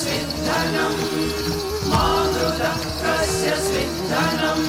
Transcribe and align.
सिद्धनम् 0.00 1.00
आदुलक्त्रस्य 2.00 3.48
सिद्धनम् 3.68 4.64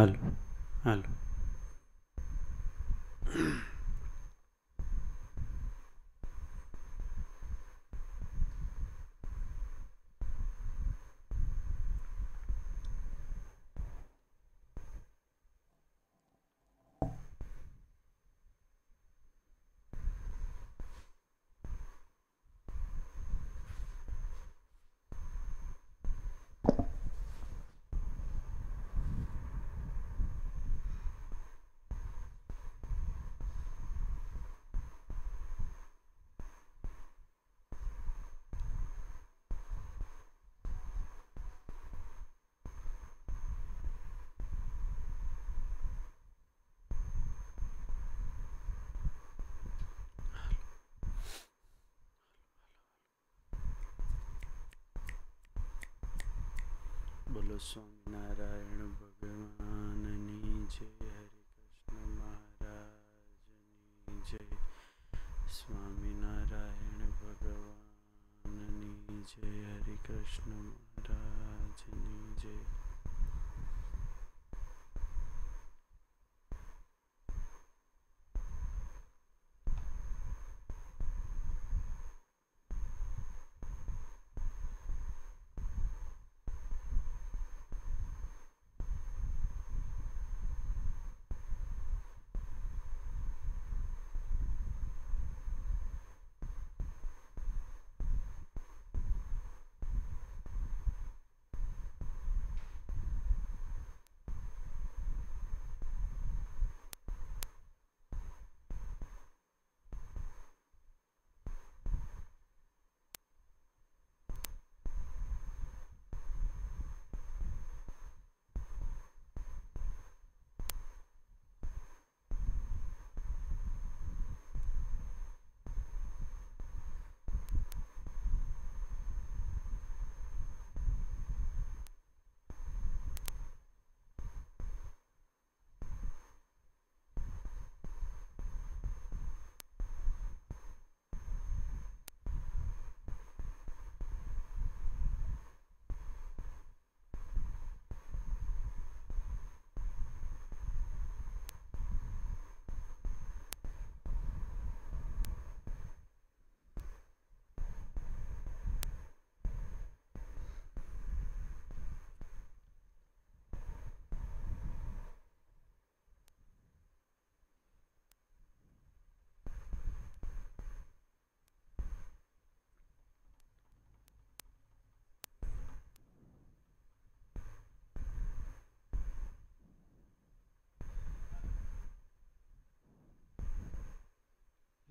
አሉ 0.00 0.12
አሉ። 0.84 1.02
બોલો 57.50 57.58
સ્વામિનારાયણ 57.58 58.86
ભગવાનની 58.86 60.66
જય, 60.66 60.86
હરે 60.86 61.26
કૃષ્ણ 61.26 62.14
મહારાજની 62.14 64.22
જય. 64.30 64.38
સ્વામિનારાયણ 65.48 67.10
ભગવાનની 67.10 69.22
જય, 69.22 69.64
હરે 69.64 69.96
કૃષ્ણ 69.96 70.52
મહારાજની 70.52 72.34
જય. 72.34 72.79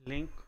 link 0.09 0.38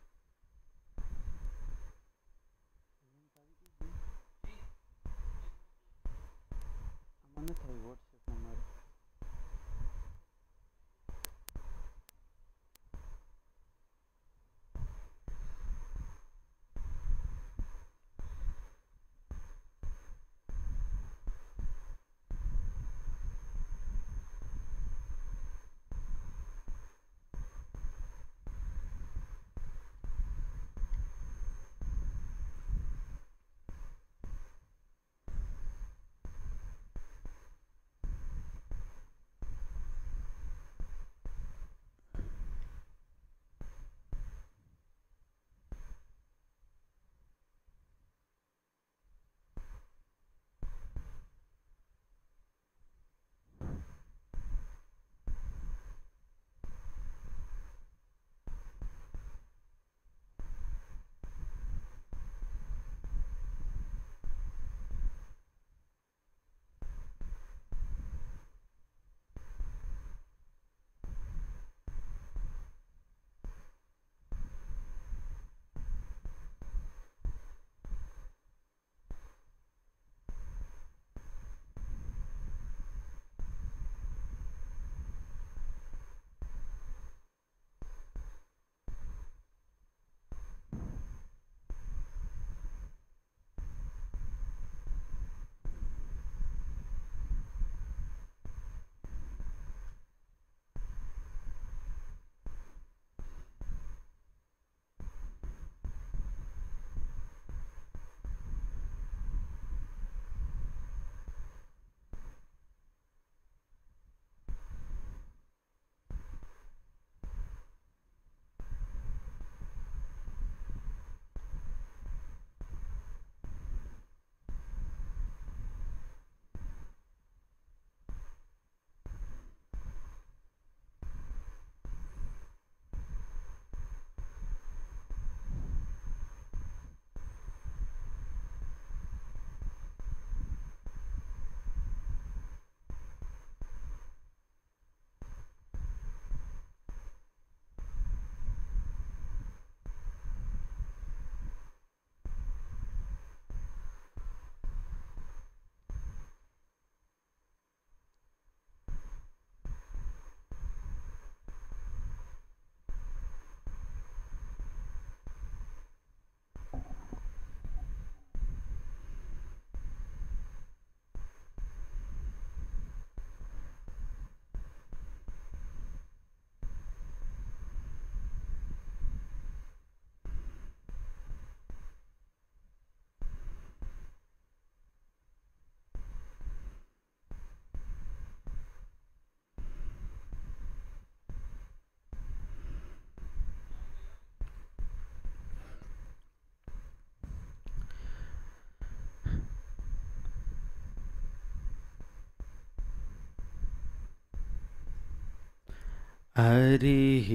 हरिः 206.38 207.30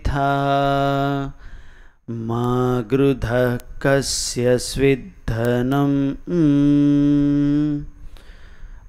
मा 2.28 2.48
गृधः 2.92 3.58
कस्य 3.84 4.58
स्विद्धनम् 4.58 5.96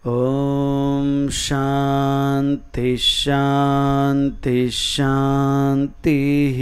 ॐ 0.06 1.28
शान्ति 1.30 2.97
शान्ति 2.97 4.70
शान्तिः। 4.73 6.61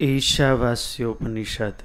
ईशावास्योपनिषद 0.00 1.82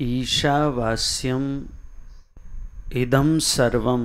ईशावास्यम 0.00 1.44
इदम 2.92 3.38
सर्वम 3.38 4.04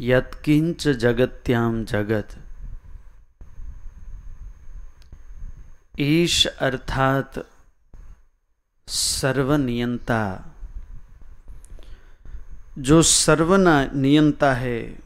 यत्किंच 0.00 0.88
जगत्याम 0.88 1.84
जगत। 1.84 2.36
ईश 6.00 6.46
अर्थात 6.46 7.38
सर्वनियंता 8.88 10.24
जो 12.78 13.02
सर्वना 13.02 13.86
नियंता 13.86 14.54
है, 14.54 14.98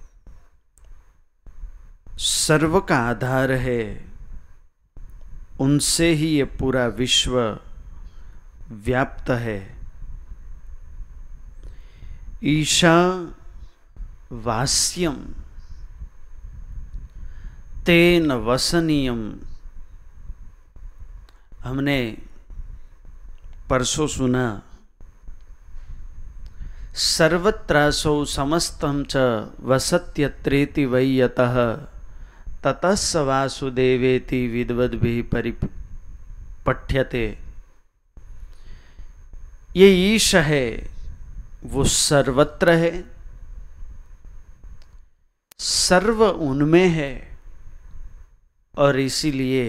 सर्व 2.19 2.81
का 2.81 2.99
आधार 2.99 3.53
है, 3.53 4.09
उनसे 5.61 6.13
ही 6.13 6.27
ये 6.27 6.45
पूरा 6.45 6.87
विश्व 6.87 7.59
व्याप्त 8.71 9.31
है। 9.31 9.77
ईशा 12.45 13.27
वास्यम, 14.33 15.17
तेन 17.87 18.33
वसनीयम। 18.33 19.41
हमने 21.65 22.19
परसों 23.71 24.07
सुना 24.07 24.63
सर्वत्रासौ 26.99 28.25
समस्तम 28.25 29.05
च 29.11 29.17
वसत्यत्रेति 29.62 30.87
वै 30.87 31.05
यतः। 31.05 31.55
ततस 32.64 33.12
वासुदेवेति 33.17 34.47
विद्वद्भिः 34.47 35.23
परिपठ्यते 35.35 37.26
ये 39.76 39.88
ईश 40.14 40.35
है, 40.35 40.90
वो 41.64 41.85
सर्वत्र 41.85 42.71
है। 42.71 43.05
सर्व 45.59 46.25
उनमें 46.25 46.88
है, 46.88 47.38
और 48.78 48.99
इसीलिए 48.99 49.67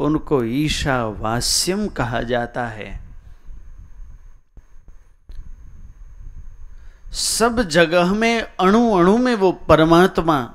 उनको 0.00 0.42
ईशावास्यम 0.44 1.86
कहा 1.88 2.22
जाता 2.22 2.66
है। 2.68 3.09
सब 7.12 7.62
जगह 7.62 8.12
में, 8.14 8.42
अणु 8.60 8.92
अणु 8.96 9.18
में 9.18 9.34
वो 9.34 9.52
परमात्मा 9.52 10.54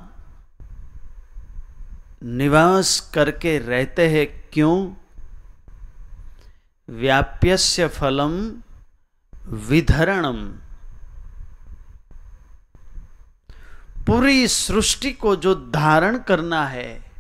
निवास 2.24 3.12
करके 3.14 3.60
रहते 3.60 4.08
हैं, 4.10 4.50
क्यों? 4.54 4.94
व्याप्यस्य 6.90 7.88
फलम 7.88 8.54
विधरणम। 9.50 10.60
पूरी 14.08 14.48
सृष्टि 14.48 15.12
को 15.12 15.36
जो 15.36 15.56
धारण 15.56 16.18
करना 16.18 16.66
है, 16.66 17.12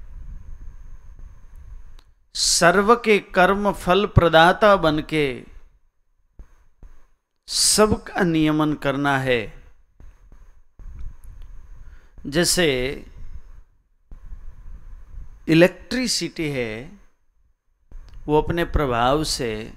सर्व 2.35 2.95
के 2.95 3.19
कर्म 3.19 3.71
फल 3.71 4.05
प्रदाता 4.05 4.75
बन 4.75 4.99
के 4.99 5.54
सबका 7.47 8.23
नियमन 8.23 8.73
करना 8.73 9.17
है। 9.17 9.63
जैसे 12.25 12.67
इलेक्ट्रिसिटी 15.47 16.49
है, 16.49 16.91
वो 18.25 18.41
अपने 18.41 18.65
प्रभाव 18.65 19.23
से 19.23 19.73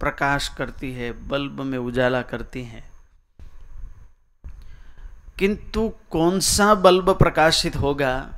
प्रकाश 0.00 0.48
करती 0.48 0.92
है, 0.92 1.28
बल्ब 1.28 1.60
में 1.60 1.78
उजाला 1.78 2.22
करती 2.22 2.62
है। 2.62 2.90
किंतु 5.38 5.92
कौन 6.10 6.40
सा 6.40 6.74
बल्ब 6.74 7.18
प्रकाशित 7.18 7.76
होगा? 7.76 8.32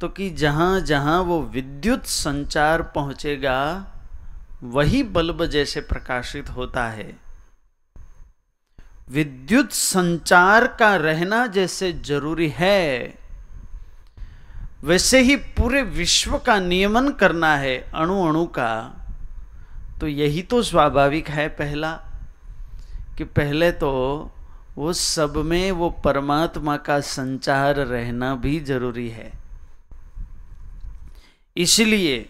तो 0.00 0.08
कि 0.08 0.30
जहाँ 0.30 0.80
जहाँ 0.80 1.20
वो 1.20 1.42
विद्युत 1.42 2.04
संचार 2.06 2.82
पहुंचेगा 2.82 3.86
वही 4.64 5.02
बल्ब 5.02 5.44
जैसे 5.46 5.80
प्रकाशित 5.80 6.48
होता 6.48 6.88
है। 6.88 7.16
विद्युत 9.10 9.72
संचार 9.72 10.66
का 10.66 10.96
रहना 10.96 11.46
जैसे 11.46 11.92
ज़रूरी 11.92 12.48
है। 12.48 13.18
वैसे 14.84 15.20
ही 15.20 15.36
पूरे 15.36 15.82
विश्व 15.82 16.38
का 16.38 16.58
नियमन 16.60 17.08
करना 17.10 17.56
है 17.56 17.76
अणु 17.94 18.28
अणु 18.28 18.46
का। 18.46 18.72
तो 20.00 20.08
यही 20.08 20.42
तो 20.42 20.62
स्वाभाविक 20.62 21.28
है 21.28 21.48
पहला, 21.48 21.92
कि 23.18 23.24
पहले 23.24 23.72
तो 23.72 23.90
वो 24.76 24.92
सब 24.92 25.36
में 25.36 25.72
वो 25.72 25.90
परमात्मा 25.90 26.76
का 26.76 27.00
संचार 27.00 27.74
रहना 27.74 28.34
भी 28.34 28.60
ज़रूरी 28.60 29.08
है। 29.08 29.32
इसलिए 31.56 32.28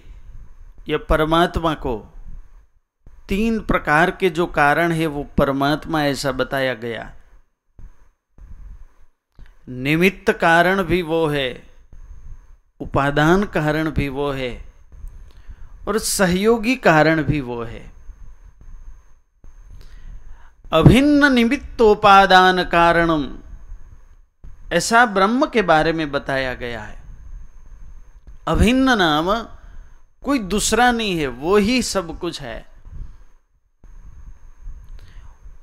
यह 0.88 0.99
परमात्मा 1.09 1.75
को 1.75 1.97
तीन 3.28 3.61
प्रकार 3.61 4.11
के 4.11 4.30
जो 4.30 4.47
कारण 4.47 4.92
है, 4.92 5.06
वो 5.06 5.26
परमात्मा 5.38 6.04
ऐसा 6.04 6.33
बताया 6.33 6.75
गया। 6.75 7.12
निमित्त 9.68 10.33
कारण 10.33 10.83
भी 10.83 11.02
वो 11.02 11.26
है, 11.26 11.62
उपादान 12.80 13.45
कारण 13.45 13.90
भी 13.90 14.09
वो 14.09 14.30
है, 14.30 14.64
और 15.88 15.99
सहयोगी 15.99 16.76
कारण 16.76 17.23
भी 17.23 17.40
वो 17.40 17.62
है। 17.62 17.90
अभिन्न 20.73 21.33
निमित्तोपादान 21.33 22.64
कारणम, 22.64 23.38
ऐसा 24.73 25.06
ब्रह्म 25.06 25.47
के 25.47 25.62
बारे 25.62 25.92
में 25.92 26.11
बताया 26.12 26.54
गया 26.54 26.83
है। 26.83 26.97
अभिन्न 28.49 28.99
नाम 28.99 29.42
कोई 30.25 30.38
दूसरा 30.38 30.92
नहीं 30.92 31.18
है, 31.18 31.26
वो 31.26 31.56
ही 31.56 31.83
सब 31.83 32.18
कुछ 32.18 32.40
है। 32.40 32.75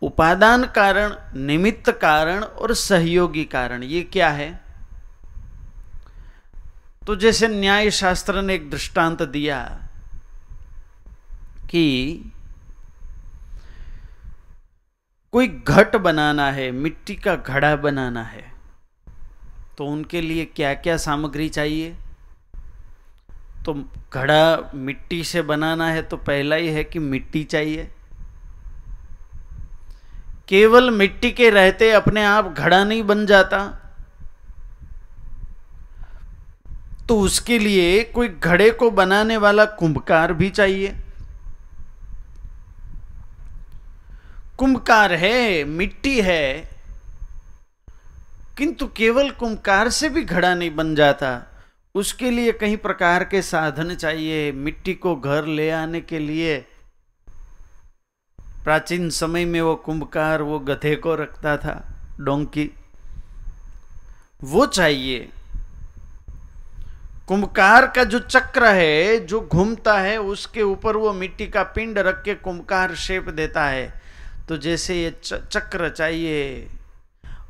उपादान 0.04 0.64
कारण, 0.76 1.16
निमित्त 1.38 1.90
कारण 2.02 2.44
और 2.44 2.74
सहयोगी 2.76 3.44
कारण, 3.46 3.84
ये 3.84 4.02
क्या 4.04 4.30
है? 4.32 4.52
तो 7.08 7.16
जैसे 7.16 7.48
न्याय 7.48 7.90
शास्त्र 7.92 8.42
ने 8.42 8.56
एक 8.56 8.70
दृष्टांत 8.70 9.22
दिया 9.24 9.60
कि 11.70 11.84
कोई 15.34 15.48
घट 15.48 15.96
बनाना 15.96 16.50
है, 16.52 16.70
मिट्टी 16.72 17.16
का 17.16 17.36
घड़ा 17.36 17.76
बनाना 17.78 18.24
है 18.24 18.52
तो 19.78 19.86
उनके 19.86 20.22
लिए 20.22 20.46
क्या 20.46 20.74
क्या 20.76 20.98
सामग्री 21.00 21.48
चाहिए? 21.50 21.96
तो 23.66 23.74
घड़ा 24.14 24.72
मिट्टी 24.76 25.24
से 25.24 25.42
बनाना 25.42 25.90
है 25.90 26.02
तो 26.04 26.18
पहला 26.20 26.56
ही 26.56 26.68
है 26.70 26.84
कि 26.84 27.00
मिट्टी 27.00 27.44
चाहिए। 27.46 27.90
केवल 30.48 30.90
मिट्टी 30.92 31.32
के 31.32 31.50
रहते 31.50 31.92
अपने 31.92 32.24
आप 32.24 32.54
घड़ा 32.54 32.84
नहीं 32.84 33.04
बन 33.04 33.26
जाता। 33.26 33.60
तो 37.10 37.20
उसके 37.20 37.60
लिए 37.60 38.04
कोई 38.04 38.28
घड़े 38.30 38.70
को 38.72 38.90
बनाने 38.92 39.38
वाला 39.38 39.66
कुंभकार 39.66 40.34
भी 40.34 40.50
चाहिए। 40.50 40.96
कुंभकार 44.58 45.14
है, 45.14 45.64
मिट्टी 45.64 46.20
है, 46.22 46.70
किंतु 48.58 48.88
केवल 48.88 49.30
कुंभकार 49.30 49.90
से 49.90 50.10
भी 50.10 50.22
घड़ा 50.22 50.54
नहीं 50.56 50.76
बन 50.76 50.94
जाता। 50.96 51.32
उसके 51.96 52.30
लिए 52.32 52.52
कई 52.52 52.76
प्रकार 52.76 53.24
के 53.24 53.42
साधन 53.42 53.96
चाहिए, 53.96 54.52
मिट्टी 54.52 54.94
को 54.94 55.16
घर 55.16 55.46
ले 55.46 55.70
आने 55.72 56.02
के 56.02 56.20
लिए। 56.20 56.66
प्राचीन 58.64 59.10
समय 59.10 59.46
में 59.46 59.62
वो 59.62 59.76
कुंभकार 59.76 60.42
वो 60.42 60.60
गधे 60.60 60.96
को 60.96 61.16
रखता 61.16 61.58
था, 61.58 61.88
डोंकी। 62.20 62.72
वो 64.44 64.66
चाहिए। 64.66 65.30
कुंभकार 67.28 67.88
का 67.88 68.04
जो 68.04 68.20
चक्र 68.20 68.66
है, 68.66 69.26
जो 69.26 69.42
घूमता 69.42 70.00
है, 70.00 70.18
उसके 70.18 70.62
ऊपर 70.62 70.96
वो 70.96 71.14
मिट्टी 71.14 71.48
का 71.48 71.64
पिंड 71.64 71.98
रख 71.98 72.24
के 72.24 72.36
कुंभकार 72.36 72.96
शेप 72.96 73.30
देता 73.30 73.66
है। 73.66 74.02
तो 74.50 74.58
जैसे 74.58 75.04
ये 75.04 75.20
चक्र 75.24 75.90
चाहिए। 75.90 76.68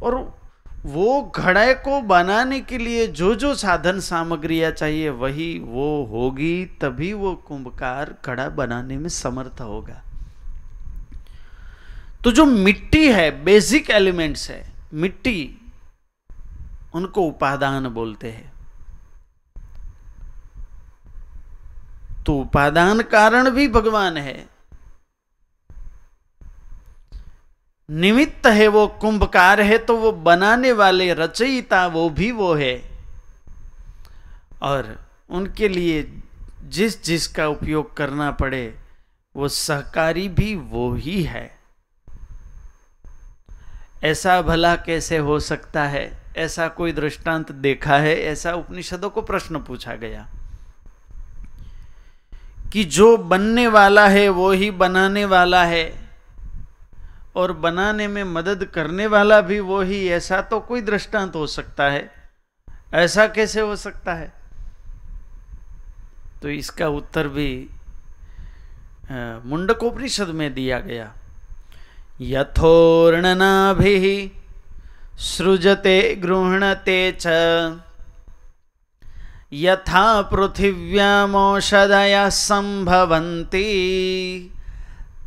और 0.03 0.37
वो 0.83 1.31
घड़े 1.35 1.73
को 1.73 2.01
बनाने 2.01 2.59
के 2.61 2.77
लिए 2.77 3.07
जो 3.07 3.35
जो 3.35 3.55
साधन 3.55 3.99
सामग्रियाँ 3.99 4.71
चाहिए, 4.71 5.09
वही 5.09 5.59
वो 5.59 6.05
होगी, 6.05 6.65
तभी 6.65 7.13
वो 7.13 7.35
कुंभकार 7.35 8.15
घड़ा 8.25 8.49
बनाने 8.49 8.97
में 8.97 9.09
समर्थ 9.09 9.61
होगा। 9.61 10.03
तो 12.23 12.31
जो 12.31 12.45
मिट्टी 12.45 13.11
है 13.11 13.43
बेसिक 13.43 13.89
एलिमेंट्स 13.89 14.49
है, 14.51 14.71
मिट्टी, 14.93 15.57
उनको 16.93 17.21
उपादान 17.21 17.87
बोलते 17.87 18.31
हैं। 18.31 18.53
तो 22.23 22.35
उपादान 22.35 23.01
कारण 23.01 23.49
भी 23.49 23.67
भगवान 23.67 24.17
है। 24.17 24.47
निमित्त 27.89 28.47
है 28.47 28.67
वो, 28.67 28.87
कुंभकार 28.87 29.61
है 29.61 29.77
तो 29.77 29.97
वो 29.97 30.11
बनाने 30.11 30.71
वाले 30.71 31.13
रचयिता 31.13 31.87
वो 31.87 32.09
भी 32.09 32.31
वो 32.31 32.53
है। 32.53 32.91
और 34.61 35.09
उनके 35.29 35.67
लिए 35.67 36.21
जिस 36.63 37.03
जिसका 37.03 37.47
उपयोग 37.47 37.97
करना 37.97 38.31
पड़े, 38.31 38.79
वो 39.35 39.47
सहकारी 39.47 40.29
भी 40.29 40.55
वो 40.55 40.93
ही 40.93 41.23
है। 41.23 41.62
ऐसा 44.03 44.41
भला 44.41 44.75
कैसे 44.75 45.17
हो 45.17 45.39
सकता 45.39 45.83
है? 45.83 46.23
ऐसा 46.37 46.67
कोई 46.67 46.91
दृष्टांत 46.91 47.51
देखा 47.51 47.97
है? 47.97 48.19
ऐसा 48.21 48.53
उपनिषदों 48.53 49.09
को 49.09 49.21
प्रश्न 49.21 49.59
पूछा 49.59 49.95
गया। 49.95 50.27
कि 52.73 52.83
जो 52.83 53.17
बनने 53.17 53.67
वाला 53.67 54.07
है, 54.07 54.29
वो 54.29 54.51
ही 54.51 54.71
बनाने 54.71 55.25
वाला 55.25 55.65
है। 55.65 56.09
और 57.35 57.51
बनाने 57.51 58.07
में 58.07 58.23
मदद 58.23 58.65
करने 58.65 59.07
वाला 59.07 59.41
भी 59.41 59.59
वो 59.59 59.81
ही, 59.81 60.09
ऐसा 60.09 60.41
तो 60.41 60.59
कोई 60.59 60.81
दृष्टांत 60.81 61.35
हो 61.35 61.47
सकता 61.47 61.83
है। 61.83 62.11
ऐसा 62.93 63.27
कैसे 63.27 63.61
हो 63.61 63.75
सकता 63.75 64.13
है? 64.13 64.33
तो 66.41 66.49
इसका 66.49 66.87
उत्तर 66.87 67.27
भी 67.27 67.69
मुंडकोपनिषद 69.45 70.27
में 70.27 70.53
दिया 70.53 70.79
गया। 70.79 71.13
यथोर्णनाभि 72.21 74.31
सृजते 75.17 76.15
गृहणते 76.15 77.17
च। 77.21 77.27
यथा 79.53 80.21
पृथिव्यामौषधय 80.21 82.29
संभवन्ति 82.29 83.63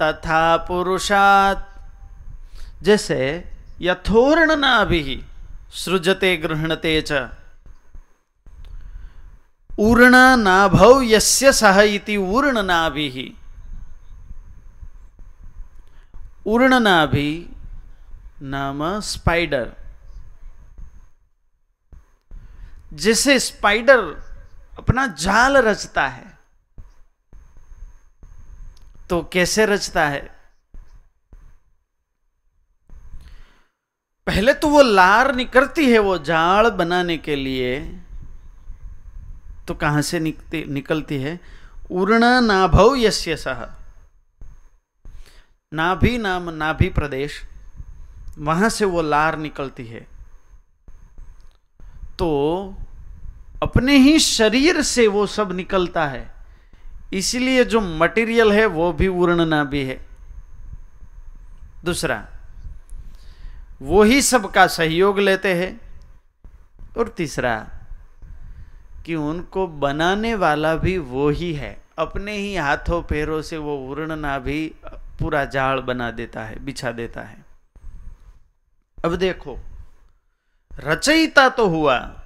तथा 0.02 0.56
पुरुषात्। 0.56 2.84
जैसे 2.84 3.44
यथोर्णनाभि 3.80 5.22
सृजते 5.72 6.36
गृहणते 6.36 7.02
च। 7.02 7.28
ऊर्ण 9.78 10.36
नाभव 10.36 11.02
यस्य 11.02 11.52
सह 11.52 11.80
इति 11.80 12.16
ऊर्ण 12.16 12.62
नाभि 16.48 17.46
ऊर्ण 17.46 17.54
नाम 18.42 19.00
स्पाइडर 19.00 19.72
जैसे 22.92 23.40
स्पाइडर 23.40 24.00
अपना 24.78 25.06
जाल 25.06 25.56
रचता 25.56 26.08
है 26.08 26.38
तो 29.10 29.30
कैसे 29.32 29.66
रचता 29.66 30.08
है? 30.08 30.36
पहले 34.26 34.54
तो 34.54 34.68
वो 34.68 34.82
लार 34.82 35.34
निकलती 35.34 35.92
है 35.92 35.98
वो 35.98 36.18
जाल 36.18 36.70
बनाने 36.70 37.18
के 37.18 37.36
लिए 37.36 38.00
तो 39.68 39.74
कहाँ 39.74 40.02
से 40.02 40.20
निकलती 40.66 41.22
है? 41.22 41.40
उर्ण 41.90 42.40
नाभव 42.40 42.96
यस्य 42.96 43.36
सह 43.36 43.85
नाभि 45.74 46.18
नाम 46.18 46.50
नाभि 46.50 46.88
प्रदेश, 46.88 47.42
वहाँ 48.38 48.68
से 48.68 48.84
वो 48.84 49.02
लार 49.02 49.38
निकलती 49.38 49.86
है। 49.86 50.06
तो 52.18 52.74
अपने 53.62 53.96
ही 53.96 54.18
शरीर 54.18 54.82
से 54.82 55.06
वो 55.06 55.26
सब 55.26 55.52
निकलता 55.52 56.06
है। 56.06 56.34
इसलिए 57.12 57.64
जो 57.64 57.80
मटेरियल 57.80 58.52
है, 58.52 58.66
वो 58.66 58.92
भी 58.92 59.08
उर्ण 59.08 59.46
नाभि 59.46 59.84
है। 59.84 60.06
दूसरा, 61.84 62.26
वो 63.82 64.02
ही 64.02 64.22
सबका 64.22 64.66
सहयोग 64.66 65.18
लेते 65.18 65.54
हैं। 65.54 65.80
और 66.98 67.08
तीसरा, 67.08 67.66
कि 69.06 69.14
उनको 69.14 69.66
बनाने 69.66 70.34
वाला 70.34 70.74
भी 70.74 70.98
वो 70.98 71.28
ही 71.28 71.54
है। 71.54 71.82
अपने 71.98 72.32
ही 72.32 72.56
हाथों, 72.56 73.02
पैरों 73.02 73.42
से 73.42 73.56
वो 73.56 73.76
उड़ना 73.76 74.38
भी 74.38 74.74
पूरा 75.20 75.44
जाल 75.44 75.80
बना 75.80 76.10
देता 76.10 76.44
है, 76.44 76.64
बिछा 76.64 76.92
देता 76.92 77.20
है। 77.20 77.44
अब 79.04 79.16
देखो, 79.16 79.58
रचयिता 80.84 81.48
तो 81.48 81.68
हुआ, 81.68 82.20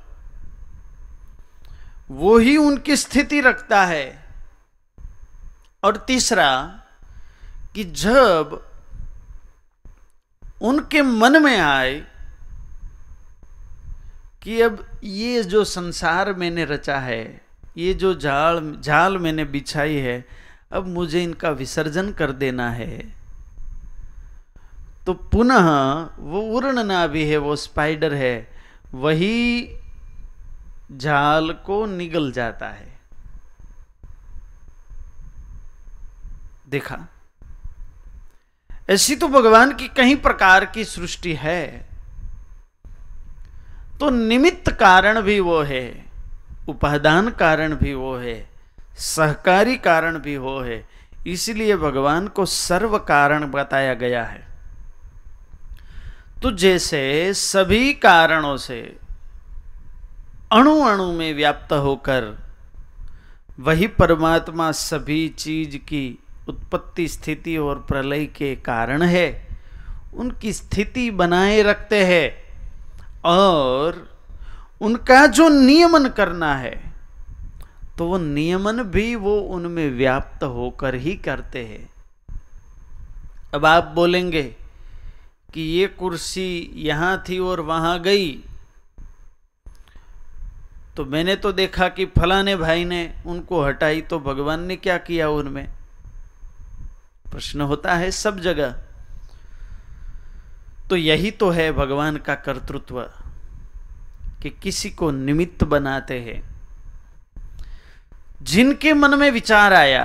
वो 2.11 2.39
ही 2.39 2.57
उनकी 2.57 2.97
स्थिति 2.97 3.41
रखता 3.41 3.85
है। 3.85 4.25
और 5.85 5.97
तीसरा, 5.97 6.81
कि 7.75 7.85
जब 7.85 8.67
उनके 10.63 11.03
मन 11.03 11.43
में 11.43 11.61
आए 11.61 12.07
कि 14.43 14.61
अब 14.61 15.01
ये 15.05 15.43
जो 15.43 15.65
संसार 15.65 16.33
मैंने 16.33 16.65
रचा 16.65 16.99
है, 16.99 17.41
ये 17.77 17.95
जो 17.95 18.15
जाल 18.15 18.77
जाल 18.79 19.19
मैंने 19.19 19.45
बिछाई 19.45 19.97
है 19.97 20.40
अब 20.73 20.87
मुझे 20.87 21.23
इनका 21.23 21.51
विसर्जन 21.51 22.13
कर 22.13 22.33
देना 22.33 22.71
है। 22.71 23.21
तो 25.07 25.15
पुनः 25.15 25.71
वो 26.19 26.41
उड़ना 26.41 27.07
भी 27.07 27.31
है, 27.31 27.37
वो 27.37 27.57
स्पाइडर 27.57 28.15
है, 28.15 28.51
वही 28.95 29.69
जाल 30.93 31.53
को 31.53 31.87
निगल 31.87 32.33
जाता 32.33 32.69
है। 32.69 33.01
देखा? 36.69 36.99
ऐसी 38.91 39.17
तो 39.17 39.29
भगवान 39.29 39.75
की 39.75 39.89
कई 39.89 40.15
प्रकार 40.15 40.65
की 40.65 40.85
सृष्टि 40.85 41.35
है। 41.35 41.89
तो 44.01 44.11
निमित्त 44.11 44.73
कारण 44.73 45.21
भी 45.21 45.41
वो 45.41 45.63
है, 45.63 46.05
उपादान 46.69 47.31
कारण 47.31 47.75
भी 47.75 47.95
वो 47.95 48.17
है। 48.17 48.50
सहकारी 48.99 49.77
कारण 49.77 50.19
भी 50.19 50.35
हो 50.35 50.59
है, 50.61 50.85
इसलिए 51.27 51.77
भगवान 51.77 52.29
को 52.29 52.45
सर्व 52.47 52.99
कारण 52.99 53.51
बताया 53.51 53.95
गया 53.95 54.25
है। 54.25 54.49
तो 56.43 56.51
जैसे 56.53 57.33
सभी 57.35 57.93
कारणों 57.95 58.57
से 58.57 58.81
अणु 60.53 60.81
अणु 60.83 61.13
में 61.13 61.33
व्याप्त 61.35 61.73
होकर 61.73 62.37
वही 63.59 63.87
परमात्मा 63.87 64.71
सभी 64.73 65.29
चीज़ 65.29 65.77
की 65.79 66.19
उत्पत्ति, 66.49 67.07
स्थिति 67.09 67.57
और 67.57 67.79
प्रलय 67.89 68.25
के 68.27 68.55
कारण 68.57 69.03
है, 69.03 69.49
उनकी 70.15 70.53
स्थिति 70.53 71.11
बनाए 71.11 71.61
रखते 71.63 72.05
हैं 72.05 72.33
और 73.25 74.07
उनका 74.81 75.27
जो 75.27 75.49
नियमन 75.49 76.09
करना 76.09 76.55
है 76.57 76.90
तो 78.01 78.07
वो 78.07 78.19
नियमन 78.19 78.83
भी 78.83 79.15
वो 79.15 79.39
उनमें 79.39 79.91
व्याप्त 79.91 80.45
होकर 80.45 80.95
ही 80.95 81.15
करते 81.15 81.65
हैं। 81.65 81.91
अब 83.55 83.67
आप 83.67 83.85
बोलेंगे 83.85 84.43
कि 85.55 85.61
ये 85.61 85.87
कुर्सी 85.87 86.73
यहाँ 86.77 87.25
थी 87.29 87.39
और 87.39 87.61
वहाँ 87.61 88.01
गई। 88.03 88.31
तो 90.97 91.05
मैंने 91.05 91.37
तो 91.37 91.53
देखा 91.53 91.89
कि 91.89 92.07
फलाने 92.07 92.57
भाई 92.57 92.85
ने 92.85 93.15
उनको 93.27 93.65
हटाई 93.65 94.01
तो 94.01 94.19
भगवान 94.19 94.61
ने 94.61 94.77
क्या 94.77 94.99
किया 94.99 95.29
उनमें? 95.29 95.67
प्रश्न 97.33 97.61
होता 97.61 97.95
है 97.95 98.11
सब 98.11 98.41
जगह। 98.41 98.71
तो 100.91 100.97
यही 100.97 101.31
तो 101.31 101.51
है 101.51 101.73
भगवान 101.73 102.17
का 102.17 102.35
कर्तृत्व, 102.35 103.03
कि 104.43 104.51
किसी 104.51 104.91
को 104.91 105.11
निमित्त 105.11 105.65
बनाते 105.65 106.21
हैं। 106.21 106.50
जिनके 108.43 108.93
मन 108.93 109.19
में 109.19 109.31
विचार 109.31 109.73
आया 109.73 110.05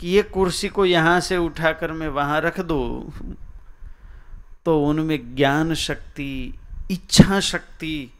कि 0.00 0.08
ये 0.08 0.22
कुर्सी 0.22 0.68
को 0.68 0.84
यहाँ 0.84 1.20
से 1.20 1.36
उठाकर 1.36 1.92
मैं 1.92 2.08
वहाँ 2.08 2.40
रख 2.40 2.60
दो 2.60 3.12
तो 4.64 4.80
उनमें 4.84 5.34
ज्ञान 5.36 5.74
शक्ति, 5.74 6.54
इच्छा 6.90 7.40
शक्ति 7.40 8.10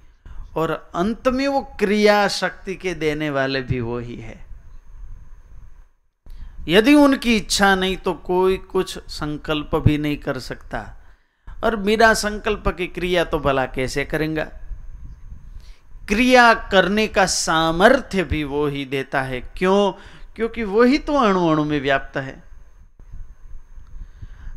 और 0.56 0.70
अंत 0.94 1.28
में 1.28 1.46
वो 1.48 1.60
क्रिया 1.78 2.26
शक्ति 2.28 2.74
के 2.74 2.94
देने 2.94 3.30
वाले 3.30 3.62
भी 3.62 3.80
वो 3.80 3.98
ही 3.98 4.16
है। 4.16 4.46
यदि 6.68 6.94
उनकी 6.94 7.36
इच्छा 7.36 7.74
नहीं 7.74 7.96
तो 7.96 8.12
कोई 8.14 8.56
कुछ 8.56 8.98
संकल्प 8.98 9.74
भी 9.76 9.98
नहीं 9.98 10.16
कर 10.16 10.38
सकता। 10.38 10.80
और 11.64 11.76
बिना 11.76 12.12
संकल्प 12.14 12.68
की 12.68 12.86
क्रिया 12.86 13.24
तो 13.24 13.38
भला 13.38 13.64
कैसे 13.66 14.04
करेंगे? 14.04 14.44
क्रिया 16.08 16.54
करने 16.54 17.06
का 17.06 17.26
सामर्थ्य 17.26 18.24
भी 18.24 18.44
वो 18.44 18.66
ही 18.66 18.84
देता 18.84 19.22
है। 19.22 19.40
क्यों? 19.40 19.92
क्योंकि 20.36 20.64
वो 20.64 20.82
ही 20.82 20.98
तो 20.98 21.14
अणु 21.14 21.48
अणु 21.48 21.64
में 21.64 21.80
व्याप्त 21.80 22.16
है। 22.16 22.42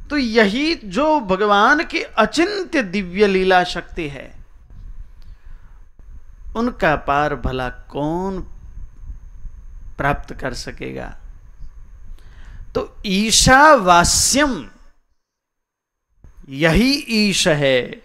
तो 0.09 0.17
यही 0.17 0.75
जो 0.75 1.19
भगवान 1.19 1.83
की 1.83 2.01
अचिंत्य 2.01 2.83
दिव्य 2.83 3.27
लीला 3.27 3.63
शक्ति 3.63 4.07
है, 4.07 4.35
उनका 6.55 6.95
पार 6.95 7.35
भला 7.35 7.69
कौन 7.69 8.41
प्राप्त 9.97 10.33
कर 10.33 10.53
सकेगा? 10.53 11.17
तो 12.75 12.95
ईशावास्यम, 13.05 14.69
यही 16.49 17.05
ईश 17.09 17.47
है, 17.47 18.01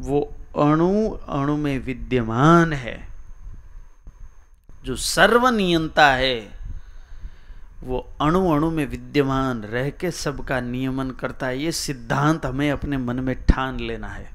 वो 0.00 0.36
अणु 0.58 1.10
अणु 1.10 1.56
में 1.56 1.78
विद्यमान 1.78 2.72
है। 2.72 3.08
जो 4.84 4.96
सर्वनियंता 4.96 6.06
है, 6.06 6.62
वो 7.80 8.12
अणु 8.20 8.50
अणु 8.50 8.70
में 8.70 8.86
विद्यमान 8.86 9.62
रह 9.62 9.90
के 9.90 10.10
सबका 10.10 10.60
नियमन 10.60 11.10
करता 11.10 11.46
है। 11.46 11.58
ये 11.58 11.72
सिद्धांत 11.72 12.46
हमें 12.46 12.70
अपने 12.70 12.96
मन 12.96 13.20
में 13.20 13.36
ठान 13.36 13.80
लेना 13.80 14.08
है। 14.08 14.30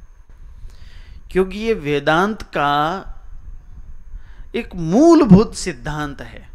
क्योंकि 1.32 1.60
ये 1.60 1.74
वेदांत 1.74 2.42
का 2.42 3.04
एक 4.56 4.76
मूलभूत 4.76 5.56
सिद्धांत 5.56 6.22
है। 6.22 6.50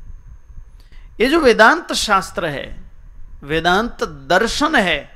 ये 1.20 1.29
जो 1.29 1.40
वेदांत 1.40 1.92
शास्त्र 1.92 2.46
है, 2.46 2.83
वेदांत 3.44 4.05
दर्शन 4.05 4.77
है, 4.77 5.11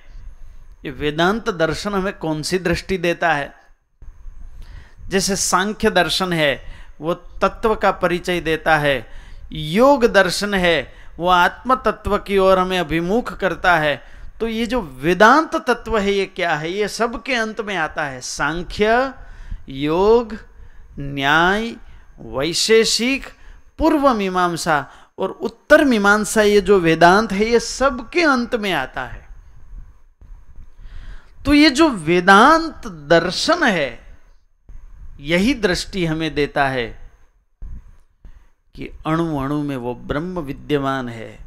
ये 0.84 0.90
वेदांत 0.90 1.50
दर्शन 1.50 1.94
हमें 1.94 2.12
कौन 2.12 2.42
सी 2.42 2.58
दृष्टि 2.58 2.98
देता 2.98 3.32
है? 3.32 3.65
जैसे 5.08 5.36
सांख्य 5.36 5.90
दर्शन 5.90 6.32
है, 6.32 6.64
वो 7.00 7.14
तत्व 7.14 7.74
का 7.74 7.90
परिचय 7.90 8.40
देता 8.40 8.76
है। 8.76 9.06
योग 9.52 10.06
दर्शन 10.06 10.54
है, 10.54 10.94
वो 11.18 11.28
आत्म 11.28 11.74
तत्व 11.74 12.18
की 12.18 12.38
ओर 12.38 12.58
हमें 12.58 12.78
अभिमुख 12.78 13.36
करता 13.36 13.76
है। 13.76 14.02
तो 14.40 14.48
ये 14.48 14.66
जो 14.66 14.80
वेदांत 14.80 15.56
तत्व 15.56 15.98
है, 15.98 16.12
ये 16.12 16.26
क्या 16.26 16.54
है? 16.54 16.72
ये 16.72 16.88
सबके 16.88 17.34
अंत 17.34 17.60
में 17.60 17.76
आता 17.76 18.04
है। 18.04 18.20
सांख्य, 18.20 19.12
योग, 19.68 20.36
न्याय, 20.98 21.76
वैशेषिक, 22.20 23.26
पूर्व 23.78 24.14
मीमांसा 24.14 24.86
और 25.18 25.30
उत्तर 25.30 25.84
मीमांसा, 25.84 26.42
ये 26.42 26.60
जो 26.60 26.78
वेदांत 26.78 27.32
है, 27.32 27.44
ये 27.44 27.60
सबके 27.60 28.22
अंत 28.22 28.54
में 28.54 28.72
आता 28.72 29.02
है। 29.02 29.28
तो 31.44 31.54
ये 31.54 31.70
जो 31.70 31.88
वेदांत 31.88 32.86
दर्शन 32.86 33.62
है 33.62 34.05
यही 35.20 35.54
दृष्टि 35.54 36.06
हमें 36.06 36.34
देता 36.34 36.68
है 36.68 37.10
कि 38.74 38.90
अणु 39.06 39.38
अणु 39.38 39.62
में 39.62 39.76
वो 39.76 39.94
ब्रह्म 39.94 40.38
विद्यमान 40.38 41.08
है। 41.08 41.46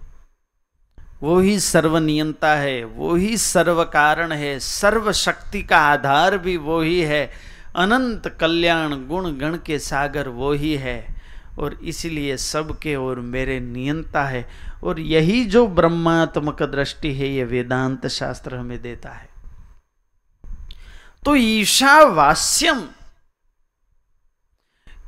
वो 1.22 1.40
ही 1.40 1.60
सर्वनियंता 1.60 2.56
है, 2.56 2.84
वो 2.84 3.16
ही 3.16 3.38
सर्व 3.38 3.84
कारण 3.84 4.32
है 4.32 4.60
सर्व 4.60 5.12
शक्ति 5.12 5.64
का 5.64 5.78
आधार 5.78 6.38
भी 6.38 6.58
वो 6.58 6.82
ही 6.82 7.02
है। 7.02 7.32
अनंत 7.76 8.28
कल्याण 8.28 9.08
गुण 9.08 9.32
गण 9.32 9.58
के 9.58 9.80
सागर 9.80 10.28
वो 10.28 10.52
ही 10.52 10.76
है 10.76 11.16
और 11.60 11.74
इसलिए 11.74 12.38
सबके 12.38 12.96
और 12.96 13.20
मेरे 13.20 13.60
नियंता 13.60 14.24
है। 14.24 14.50
और 14.84 15.00
यही 15.00 15.46
जो 15.46 15.68
ब्रह्मात्मक 15.68 16.64
दृष्टि 16.64 17.14
है, 17.14 17.28
ये 17.28 17.44
वेदांत 17.44 18.08
शास्त्र 18.08 18.56
हमें 18.56 18.82
देता 18.82 19.10
है। 19.10 19.30
तो 21.26 21.36
ईशावास्यम 21.36 22.88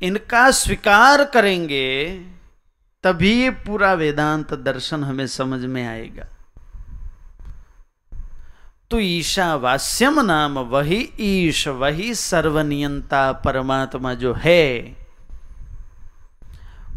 इनका 0.02 0.52
स्वीकार 0.52 1.24
करेंगे, 1.26 2.22
तभी 3.04 3.50
पूरा 3.50 3.94
वेदांत 3.94 4.54
दर्शन 4.54 5.04
हमें 5.04 5.28
समझ 5.28 5.66
में 5.66 5.88
आएगा। 5.88 6.26
तो 8.92 9.00
ईशावास्यम 9.00 10.20
नाम 10.20 10.60
वही 10.60 11.14
ईश, 11.20 11.68
वही 11.68 12.16
सर्वनियंता 12.16 13.32
परमात्मा 13.32 14.14
जो 14.14 14.34
है, 14.34 14.98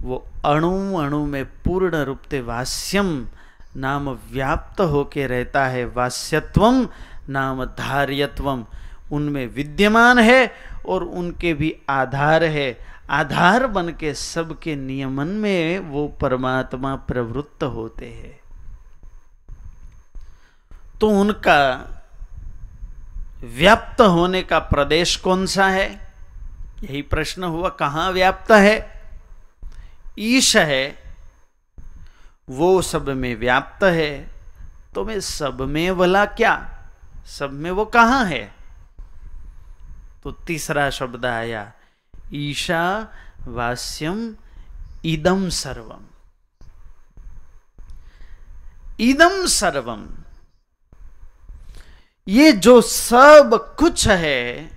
वो 0.00 0.26
अणु 0.44 0.96
अणु 0.96 1.26
में 1.26 1.44
पूर्ण 1.44 1.96
रूप 1.96 2.20
से 2.30 2.40
वास्यम 2.40 3.26
नाम 3.76 4.10
व्याप्त 4.10 4.80
होके 4.80 5.26
रहता 5.26 5.66
है। 5.66 5.84
वास्यत्वम 5.84 6.88
नाम 7.28 7.64
धार्यत्वम। 7.64 8.66
उनमें 9.12 9.46
विद्यमान 9.46 10.18
है 10.18 10.52
और 10.86 11.04
उनके 11.04 11.54
भी 11.54 11.76
आधार 11.88 12.44
है। 12.44 12.93
आधार 13.10 13.66
बन 13.66 13.88
के 13.88 14.14
सबके 14.14 14.76
नियमन 14.76 15.26
में 15.26 15.78
वो 15.78 16.08
परमात्मा 16.08 16.96
प्रवृत्त 16.96 17.62
होते 17.62 18.06
हैं। 18.06 18.40
तो 21.00 21.08
उनका 21.08 21.90
व्याप्त 23.44 24.00
होने 24.00 24.42
का 24.42 24.58
प्रदेश 24.58 25.16
कौन 25.16 25.46
सा 25.46 25.68
है? 25.68 26.14
यही 26.84 27.02
प्रश्न 27.02 27.44
हुआ, 27.44 27.68
कहाँ 27.68 28.12
व्याप्त 28.12 28.52
है? 28.52 29.02
ईश 30.18 30.56
है, 30.56 31.14
वो 32.50 32.82
सब 32.82 33.08
में 33.08 33.36
व्याप्त 33.36 33.84
है। 33.84 34.30
तो 34.94 35.04
मैं 35.04 35.20
सब 35.20 35.60
में 35.60 35.98
भला 35.98 36.24
क्या? 36.24 36.70
सब 37.26 37.52
में 37.52 37.70
वो 37.70 37.84
कहाँ 37.84 38.24
है? 38.24 38.54
तो 40.24 40.32
तीसरा 40.32 40.90
शब्द 40.90 41.26
आया 41.26 41.72
ईशा 42.34 42.84
वास्यम 43.46 44.34
इदम 45.04 45.48
सर्वम 45.48 46.04
इदम 49.00 49.44
सर्वम 49.46 50.06
ये 52.26 52.52
जो 52.52 52.80
सब 52.80 53.76
कुछ 53.78 54.06
है, 54.08 54.70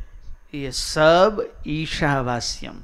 ये 0.53 0.71
सब 0.71 1.45
ईशावास्यम 1.67 2.81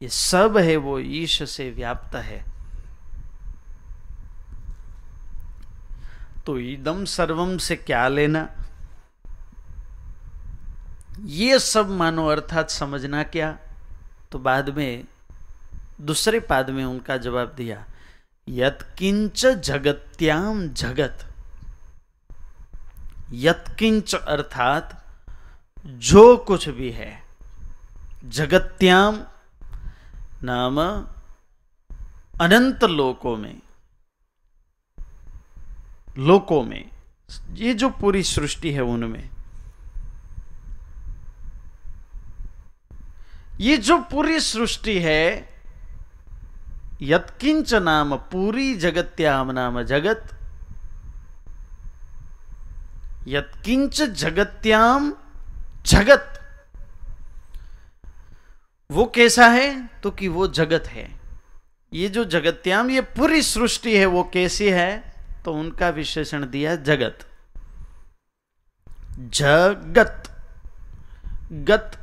ये 0.00 0.08
सब 0.08 0.56
है, 0.58 0.76
वो 0.76 0.98
ईश 0.98 1.42
से 1.50 1.70
व्याप्त 1.70 2.14
है। 2.16 2.44
तो 6.46 6.58
इदम 6.58 7.04
सर्वम 7.04 7.56
से 7.58 7.76
क्या 7.76 8.06
लेना? 8.08 8.48
ये 11.20 11.58
सब 11.58 11.88
मानो 11.88 12.26
अर्थात 12.26 12.70
समझना 12.70 13.22
क्या? 13.22 13.58
तो 14.32 14.38
बाद 14.38 14.68
में, 14.76 15.04
दूसरे 16.00 16.40
पाद 16.40 16.70
में 16.70 16.84
उनका 16.84 17.16
जवाब 17.16 17.54
दिया, 17.56 17.84
यत्किंच 18.48 19.46
जगत्याम 19.46 20.68
जगत। 20.68 21.26
यत्किंच 23.32 24.14
अर्थात 24.14 25.04
जो 25.86 26.36
कुछ 26.36 26.68
भी 26.68 26.90
है 26.90 27.22
जगत्याम 28.24 29.24
नाम 30.42 30.80
अनंत 32.40 32.84
लोकों 32.84 33.36
में 33.36 33.60
लोकों 36.18 36.62
में, 36.64 36.90
ये 37.52 37.74
जो 37.74 37.88
पूरी 37.90 38.22
सृष्टि 38.22 38.72
है 38.72 38.80
उनमें 38.80 39.28
ये 43.60 43.76
जो 43.76 43.98
पूरी 43.98 44.40
सृष्टि 44.40 44.98
है, 44.98 45.48
यत्किंच 47.02 47.74
नाम 47.74 48.16
पूरी 48.16 48.74
जगत्याम 48.74 49.50
नाम 49.50 49.82
जगत, 49.82 50.28
यत्किंच 53.28 54.02
जगत्याम 54.02 55.14
जगत। 55.82 56.32
वो 58.90 59.06
कैसा 59.06 59.46
है? 59.46 59.86
तो 60.02 60.10
कि 60.10 60.28
वो 60.28 60.48
जगत 60.48 60.84
है। 60.86 61.20
ये 61.92 62.08
जो 62.08 62.24
जगत्याम, 62.24 62.90
ये 62.90 63.00
पूरी 63.00 63.42
सृष्टि 63.42 63.98
है, 63.98 64.06
वो 64.06 64.30
कैसी 64.34 64.70
है? 64.70 65.14
तो 65.44 65.52
उनका 65.52 65.88
विशेषण 65.88 66.50
दिया 66.50 66.76
जगत। 66.76 67.18
जगत। 69.18 70.22
गत 71.52 72.02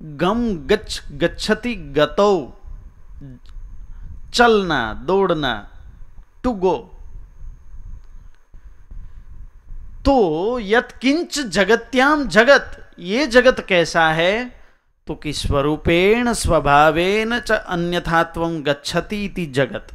गम 0.00 0.48
गच्छ 0.66 1.00
गच्छति 1.12 1.74
गतो। 1.96 2.32
चलना, 4.34 4.92
दौड़ना 5.06 5.54
टू 6.44 6.52
गो 6.52 6.76
तो 10.04 10.58
यत्किंच 10.60 11.38
जगत्याम 11.38 12.28
जगत, 12.28 12.76
ये 12.98 13.26
जगत 13.26 13.64
कैसा 13.68 14.08
है? 14.12 14.60
तो 15.06 15.14
कि 15.14 15.32
स्वरूपेण 15.32 16.32
स्वभावेन 16.32 17.38
च 17.40 17.52
अन्यथात्व 17.52 18.46
गच्छति 18.62 19.24
इति 19.24 19.46
जगत। 19.46 19.86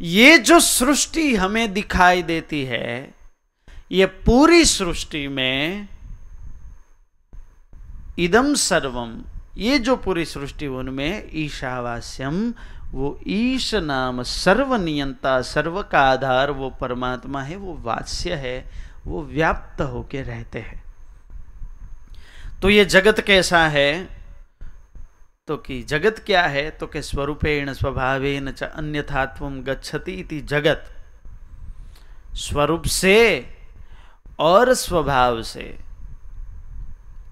ये 0.00 0.38
जो 0.38 0.58
सृष्टि 0.60 1.34
हमें 1.36 1.72
दिखाई 1.72 2.22
देती 2.22 2.64
है, 2.64 3.14
ये 3.92 4.06
पूरी 4.06 4.64
सृष्टि 4.64 5.26
में 5.28 5.88
इदम 8.18 8.54
सर्वम 8.54 9.24
ये 9.56 9.78
जो 9.78 9.96
पूरी 9.96 10.24
सृष्टि 10.24 10.66
उनमें 10.66 11.30
ईशावास्यम, 11.34 12.54
वो 12.90 13.20
ईश 13.26 13.74
नाम 13.74 14.22
सर्वनियंता 14.22 15.42
सर्व 15.42 15.82
का 15.82 16.00
आधार 16.00 16.50
वो 16.50 16.70
परमात्मा 16.70 17.42
है, 17.42 17.56
वो 17.56 17.74
वात्स्य 17.74 18.34
है, 18.34 18.70
वो 19.06 19.22
व्याप्त 19.22 19.80
होके 19.80 20.22
रहते 20.22 20.58
हैं। 20.58 20.82
तो 22.62 22.70
ये 22.70 22.84
जगत 22.84 23.20
कैसा 23.20 23.68
है? 23.68 24.18
तो 25.48 25.56
कि 25.56 25.82
जगत 25.82 26.18
क्या 26.18 26.42
है? 26.42 26.70
तो 26.70 26.86
कि 26.86 27.02
स्वरूपेण 27.02 27.72
स्वभावेन 27.72 28.52
च 28.52 28.62
अन्यथात्व 28.62 29.48
गच्छति 29.48 30.12
इति 30.12 30.40
जगत। 30.40 30.84
स्वरूप 32.34 32.84
से 32.84 33.46
और 34.38 34.74
स्वभाव 34.74 35.42
से 35.42 35.87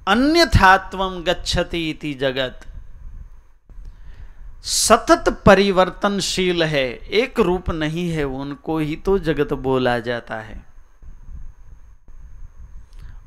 अन्यथात्व 0.07 1.11
गच्छति 1.11 1.90
इति 1.90 2.14
जगत। 2.14 2.61
सतत 4.64 5.42
परिवर्तनशील 5.47 6.62
है, 6.62 6.88
एक 7.09 7.40
रूप 7.40 7.71
नहीं 7.71 8.11
है, 8.11 8.25
उनको 8.25 8.79
ही 8.79 8.97
तो 8.97 9.19
जगत 9.19 9.53
बोला 9.53 9.99
जाता 9.99 10.37
है। 10.37 10.66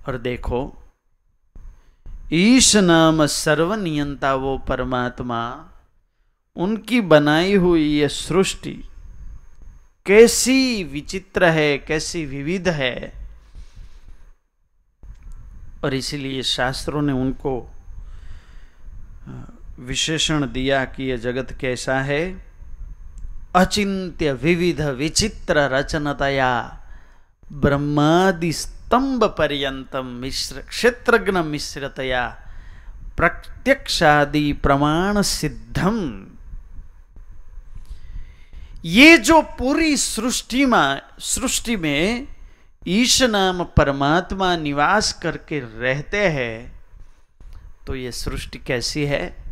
और 0.08 0.18
देखो, 0.18 0.84
ईश 2.32 2.76
नाम 2.76 3.26
सर्वनियंता 3.26 4.34
वो 4.36 4.58
परमात्मा, 4.58 5.70
उनकी 6.56 7.02
बनाई 7.02 7.56
हुई 7.56 7.84
ये 7.84 8.08
सृष्टि, 8.08 8.90
कैसी 10.06 10.84
विचित्र 10.84 11.46
है, 11.46 11.78
कैसी 11.78 12.26
विविध 12.26 12.70
है 12.70 13.19
और 15.84 15.94
इसीलिए 15.94 16.44
शास्त्रों 16.44 17.02
ने 17.02 17.14
उनको 17.14 17.72
विशेषण 19.80 20.46
दिया 20.52 20.86
कि 20.86 21.04
यह 21.04 21.18
जगत 21.18 21.52
कैसा 21.62 22.00
है। 22.02 22.22
अचिंत्य 23.56 24.34
विविध 24.34 24.82
विचित्र 24.82 25.58
रचनतया 25.58 26.52
ब्रह्मादि 27.52 28.54
स्तंभ 28.54 29.24
पर्यंतम 29.24 30.06
मिश्र, 30.06 30.62
क्षेत्रज्ञ 30.62 31.32
मिश्रतया 31.32 32.28
प्रत्यक्षादि 33.18 34.54
प्रमाण 34.54 35.22
सिद्धम 35.22 36.28
ये 38.86 39.18
जो 39.18 39.42
पूरी 39.42 39.98
सृष्टि 39.98 40.66
में 40.66 41.02
सृष्टि 41.20 41.76
में 41.76 42.28
ईश 42.88 43.22
नाम 43.24 43.64
परमात्मा 43.64 44.56
निवास 44.58 45.14
करके 45.14 45.60
रहते 45.60 46.28
हैं 46.28 46.80
तो 47.88 47.96
ये 47.96 48.12
सृष्टि 48.12 48.60
कैसी 48.60 49.06
है? 49.06 49.44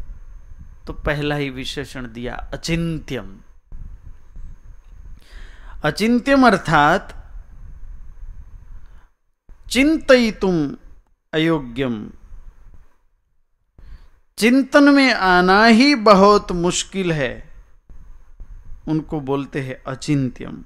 तो 0.87 0.93
पहला 0.93 1.35
ही 1.35 1.49
विशेषण 1.49 2.13
दिया, 2.13 2.35
अचिंत्यम। 2.53 3.37
अचिंत्यम 5.83 6.47
अर्थात 6.47 7.13
चिंतितुम 9.69 10.77
अयोग्यम। 11.33 12.11
चिंतन 14.37 14.83
में 14.83 15.13
आना 15.13 15.65
ही 15.65 15.95
बहुत 15.95 16.51
मुश्किल 16.51 17.11
है। 17.11 17.51
उनको 18.87 19.19
बोलते 19.19 19.61
हैं 19.61 19.83
अचिंत्यम। 19.87 20.63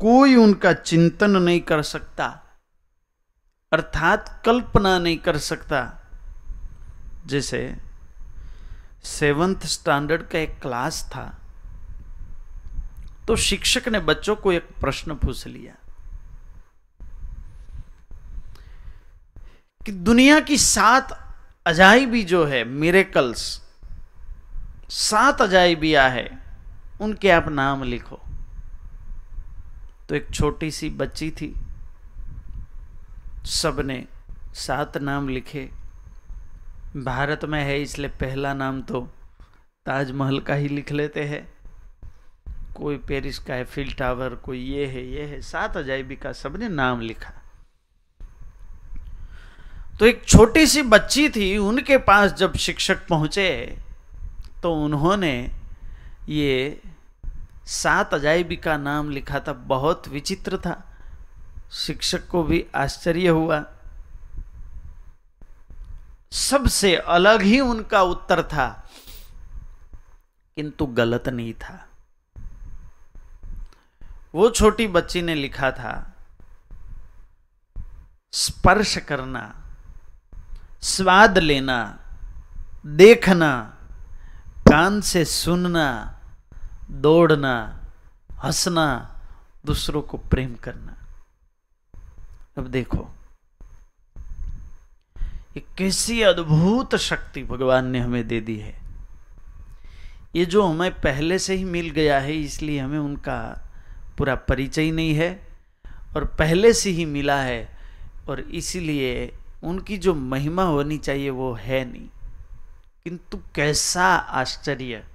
कोई 0.00 0.34
उनका 0.36 0.72
चिंतन 0.72 1.36
नहीं 1.36 1.60
कर 1.60 1.82
सकता, 1.82 2.26
अर्थात 3.72 4.42
कल्पना 4.46 4.98
नहीं 4.98 5.16
कर 5.18 5.38
सकता। 5.38 5.80
जैसे 7.26 7.60
सेवंथ 9.04 9.66
स्टैंडर्ड 9.66 10.22
का 10.22 10.38
एक 10.38 10.58
क्लास 10.62 11.02
था 11.10 11.24
तो 13.28 13.36
शिक्षक 13.38 13.88
ने 13.88 13.98
बच्चों 14.00 14.36
को 14.36 14.52
एक 14.52 14.68
प्रश्न 14.80 15.14
पूछ 15.16 15.46
लिया 15.46 15.74
कि 19.80 19.92
दुनिया 19.92 20.40
की 20.40 20.56
सात 20.58 21.12
अजाइबी 21.66 22.22
जो 22.24 22.44
है 22.44 22.64
मिरेकल्स 22.64 23.42
सात 24.90 25.42
अजाइबिया 25.42 26.08
है, 26.08 26.28
उनके 27.00 27.30
आप 27.30 27.48
नाम 27.48 27.82
लिखो। 27.84 28.20
तो 30.10 30.16
एक 30.16 30.26
छोटी 30.34 30.70
सी 30.70 30.88
बच्ची 30.90 31.30
थी। 31.30 31.52
सबने 33.46 34.04
सात 34.54 34.96
नाम 34.98 35.28
लिखे। 35.28 35.68
भारत 36.96 37.44
में 37.44 37.62
है 37.64 37.80
इसलिए 37.82 38.10
पहला 38.20 38.52
नाम 38.54 38.80
तो 38.82 39.00
ताजमहल 39.86 40.40
का 40.40 40.54
ही 40.54 40.68
लिख 40.68 40.92
लेते 40.92 41.24
हैं। 41.24 41.42
कोई 42.74 42.96
पेरिस 42.98 43.38
का 43.38 43.54
है 43.54 43.64
फिल 43.64 43.92
टावर, 43.92 44.34
कोई 44.34 44.58
ये 44.60 44.86
है 44.86 45.06
ये 45.06 45.26
है, 45.26 45.40
सात 45.40 45.76
अजायबी 45.76 46.16
का 46.16 46.32
सबने 46.32 46.68
नाम 46.68 47.00
लिखा। 47.00 47.32
तो 49.98 50.06
एक 50.06 50.24
छोटी 50.24 50.66
सी 50.66 50.82
बच्ची 50.82 51.28
थी, 51.28 51.56
उनके 51.58 51.98
पास 52.00 52.32
जब 52.32 52.56
शिक्षक 52.58 53.06
पहुँचे 53.08 53.50
तो 54.62 54.74
उन्होंने 54.74 55.34
ये 56.28 56.80
सात 57.70 58.14
अजाइबी 58.14 58.56
का 58.56 58.76
नाम 58.76 59.10
लिखा 59.10 59.40
था, 59.40 59.52
बहुत 59.52 60.08
विचित्र 60.08 60.58
था। 60.58 60.82
शिक्षक 61.72 62.26
को 62.28 62.42
भी 62.42 62.64
आश्चर्य 62.74 63.28
हुआ। 63.28 63.64
सबसे 66.32 66.94
अलग 66.96 67.42
ही 67.42 67.60
उनका 67.60 68.02
उत्तर 68.02 68.42
था, 68.42 68.68
किंतु 70.56 70.86
गलत 70.86 71.28
नहीं 71.28 71.52
था। 71.54 71.86
वो 74.34 74.50
छोटी 74.50 74.86
बच्ची 74.86 75.22
ने 75.22 75.34
लिखा 75.34 75.70
था, 75.70 75.92
स्पर्श 78.32 78.96
करना, 78.98 79.42
स्वाद 80.82 81.38
लेना, 81.38 81.98
देखना, 82.86 83.52
कान 84.68 85.00
से 85.00 85.24
सुनना 85.24 86.19
दौड़ना, 86.90 87.80
हंसना, 88.44 89.16
दूसरों 89.66 90.02
को 90.02 90.16
प्रेम 90.16 90.54
करना। 90.54 90.96
अब 92.58 92.66
देखो, 92.66 93.08
ये 95.56 95.60
कैसी 95.78 96.22
अद्भुत 96.22 96.96
शक्ति 96.96 97.42
भगवान 97.42 97.86
ने 97.86 98.00
हमें 98.00 98.28
दे 98.28 98.40
दी 98.40 98.58
है। 98.58 98.80
ये 100.36 100.44
जो 100.46 100.66
हमें 100.66 101.00
पहले 101.00 101.38
से 101.38 101.54
ही 101.54 101.64
मिल 101.64 101.90
गया 101.90 102.20
है, 102.20 102.36
इसलिए 102.36 102.80
हमें 102.80 102.98
उनका 102.98 103.68
पूरा 104.18 104.34
परिचय 104.34 104.90
नहीं 104.90 105.14
है, 105.14 105.48
और 106.16 106.24
पहले 106.24 106.72
से 106.72 106.90
ही 106.90 107.04
मिला 107.04 107.42
है, 107.42 107.78
और 108.28 108.40
इसीलिए 108.40 109.38
उनकी 109.64 109.98
जो 109.98 110.14
महिमा 110.14 110.62
होनी 110.62 110.98
चाहिए 110.98 111.30
वो 111.30 111.54
है 111.54 111.92
नहीं। 111.92 112.08
किंतु 113.04 113.38
कैसा 113.54 114.06
आश्चर्य! 114.16 115.09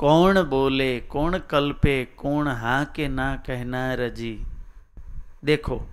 कौन 0.00 0.42
बोले, 0.42 1.00
कौन 1.00 1.38
कल्पे, 1.38 2.04
कौन 2.04 2.48
हा 2.48 2.84
के 2.84 3.08
ना 3.08 3.36
कहना 3.36 3.94
रज़ी। 3.94 4.46
देखो, 5.44 5.86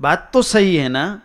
बात 0.00 0.30
तो 0.32 0.42
सही 0.42 0.76
है 0.76 0.88
ना? 0.88 1.22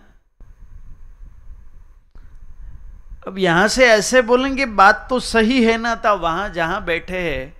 अब 3.28 3.38
यहाँ 3.38 3.68
से 3.68 3.88
ऐसे 3.88 4.22
बोलेंगे, 4.22 4.66
बात 4.66 5.08
तो 5.10 5.20
सही 5.20 5.64
है 5.64 5.78
ना 5.78 5.96
था 5.96 6.14
वहाँ 6.14 6.50
जहाँ 6.50 6.86
बैठे 6.86 7.18
हैं, 7.18 7.54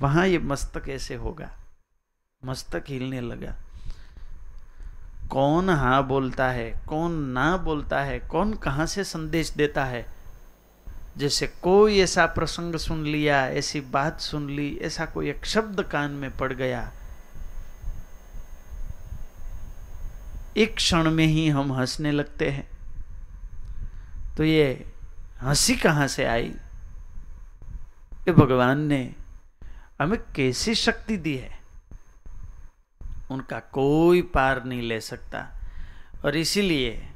वहाँ 0.00 0.26
ये 0.26 0.38
मस्तक 0.38 0.88
ऐसे 0.88 1.14
होगा। 1.14 1.50
मस्तक 2.44 2.84
हिलने 2.88 3.20
लगा। 3.20 3.54
कौन 5.30 5.70
हाँ 5.70 6.06
बोलता 6.06 6.48
है, 6.48 6.82
कौन 6.88 7.12
ना 7.12 7.56
बोलता 7.56 8.00
है, 8.00 8.18
कौन 8.20 8.54
कहाँ 8.54 8.86
से 8.86 9.04
संदेश 9.04 9.50
देता 9.50 9.84
है 9.84 10.17
जैसे 11.18 11.46
कोई 11.46 11.98
ऐसा 11.98 12.26
प्रसंग 12.26 12.76
सुन 12.76 13.04
लिया, 13.04 13.46
ऐसी 13.48 13.80
बात 13.80 14.20
सुन 14.20 14.50
ली, 14.50 14.78
ऐसा 14.82 15.04
कोई 15.04 15.30
एक 15.30 15.46
शब्द 15.46 15.82
कान 15.82 16.10
में 16.10 16.36
पड़ 16.36 16.52
गया, 16.52 16.92
एक 20.56 20.76
क्षण 20.76 21.10
में 21.10 21.26
ही 21.26 21.48
हम 21.48 21.72
हंसने 21.72 22.12
लगते 22.12 22.50
हैं। 22.50 22.68
तो 24.36 24.44
ये 24.44 24.92
हँसी 25.40 25.76
कहाँ 25.76 26.08
से 26.08 26.24
आई? 26.24 26.54
ये 28.18 28.32
भगवान 28.32 28.80
ने 28.80 29.14
हमें 30.00 30.18
कैसी 30.36 30.74
शक्ति 30.74 31.16
दी 31.16 31.36
है? 31.36 31.58
उनका 33.30 33.58
कोई 33.58 34.22
पार 34.22 34.64
नहीं 34.64 34.82
ले 34.82 35.00
सकता। 35.00 35.46
और 36.24 36.36
इसीलिए 36.36 37.08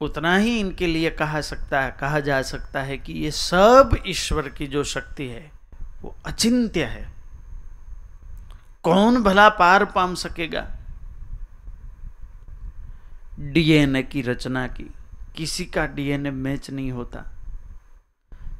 उतना 0.00 0.36
ही 0.36 0.60
इनके 0.60 0.86
लिए 0.86 1.10
कहा 1.10 1.40
सकता 1.40 1.80
है, 1.80 1.96
कहा 2.00 2.20
जा 2.20 2.42
सकता 2.42 2.82
है 2.82 2.98
कि 2.98 3.12
ये 3.12 3.30
सब 3.30 3.96
ईश्वर 4.06 4.48
की 4.48 4.66
जो 4.66 4.84
शक्ति 4.84 5.26
है, 5.26 5.50
वो 6.02 6.16
अचिंत्य 6.26 6.84
है। 6.84 7.12
कौन 8.82 9.22
भला 9.22 9.48
पार 9.48 9.84
पाम 9.84 10.14
सकेगा? 10.14 10.66
डीएनए 13.38 14.02
की 14.02 14.22
रचना 14.22 14.66
की, 14.66 14.90
किसी 15.36 15.64
का 15.64 15.86
डीएनए 15.86 16.30
मैच 16.30 16.70
नहीं 16.70 16.92
होता। 16.92 17.24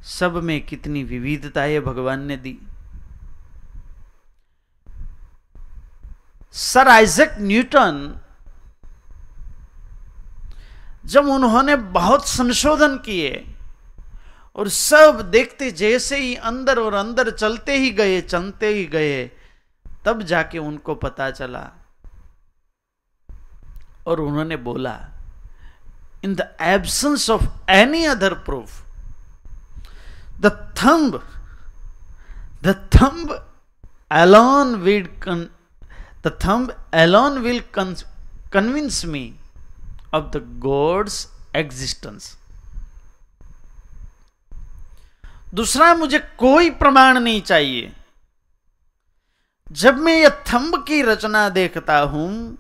सब 0.03 0.37
में 0.43 0.67
कितनी 0.67 1.05
विविधता 1.05 1.63
है 1.63 1.81
भगवान 1.81 2.25
ने 2.25 2.37
दी। 2.37 2.59
सर 6.53 6.89
आइजक 6.89 7.37
न्यूटन 7.39 8.21
जब 11.07 11.27
उन्होंने 11.27 11.77
बहुत 11.77 12.29
संशोधन 12.29 12.97
किए 12.97 13.55
और 14.57 14.69
सब 14.69 15.31
देखते 15.31 15.71
जैसे 15.71 16.19
ही 16.19 16.35
अंदर 16.35 16.79
और 16.79 16.95
अंदर 16.95 17.31
चलते 17.31 17.77
ही 17.77 17.91
गए, 17.91 18.21
चलते 18.21 18.67
ही 18.67 18.85
गए, 18.87 19.31
तब 20.05 20.23
जाके 20.23 20.59
उनको 20.59 20.95
पता 20.95 21.31
चला। 21.31 21.71
और 24.07 24.21
उन्होंने 24.21 24.57
बोला, 24.57 25.01
in 26.25 26.35
the 26.35 26.57
absence 26.61 27.31
of 27.31 27.71
any 27.71 28.05
other 28.05 28.35
proof, 28.35 28.85
the 30.41 30.75
thumb 30.85 31.29
the 32.63 32.89
thumb 32.95 33.47
alone 34.13 34.77
will 34.77 35.09
con- 35.29 35.47
the 36.23 36.31
thumb 36.31 36.71
will 37.43 37.63
con- 37.79 38.05
convince 38.53 39.05
me 39.15 39.40
of 40.13 40.31
the 40.33 40.43
god's 40.65 41.17
existence. 41.55 42.37
दूसरा 45.55 45.95
मुझे 45.95 46.19
कोई 46.39 46.71
प्रमाण 46.71 47.19
नहीं 47.19 47.41
चाहिए। 47.43 47.93
जब 49.73 49.97
मैं 49.97 50.17
ये 50.17 50.31
थंब 50.53 50.85
की 50.85 51.03
रचना 51.03 51.49
देखता 51.49 51.99
हूँ 51.99 52.59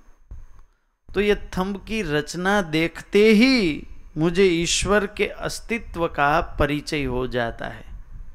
तो 1.14 1.20
ये 1.20 1.34
थंब 1.58 1.76
की 1.88 2.02
रचना 2.02 2.60
देखते 2.62 3.24
ही 3.32 3.86
मुझे 4.18 4.44
ईश्वर 4.44 5.06
के 5.06 5.26
अस्तित्व 5.26 6.06
का 6.08 6.40
परिचय 6.58 7.04
हो 7.04 7.26
जाता 7.26 7.66
है। 7.66 7.84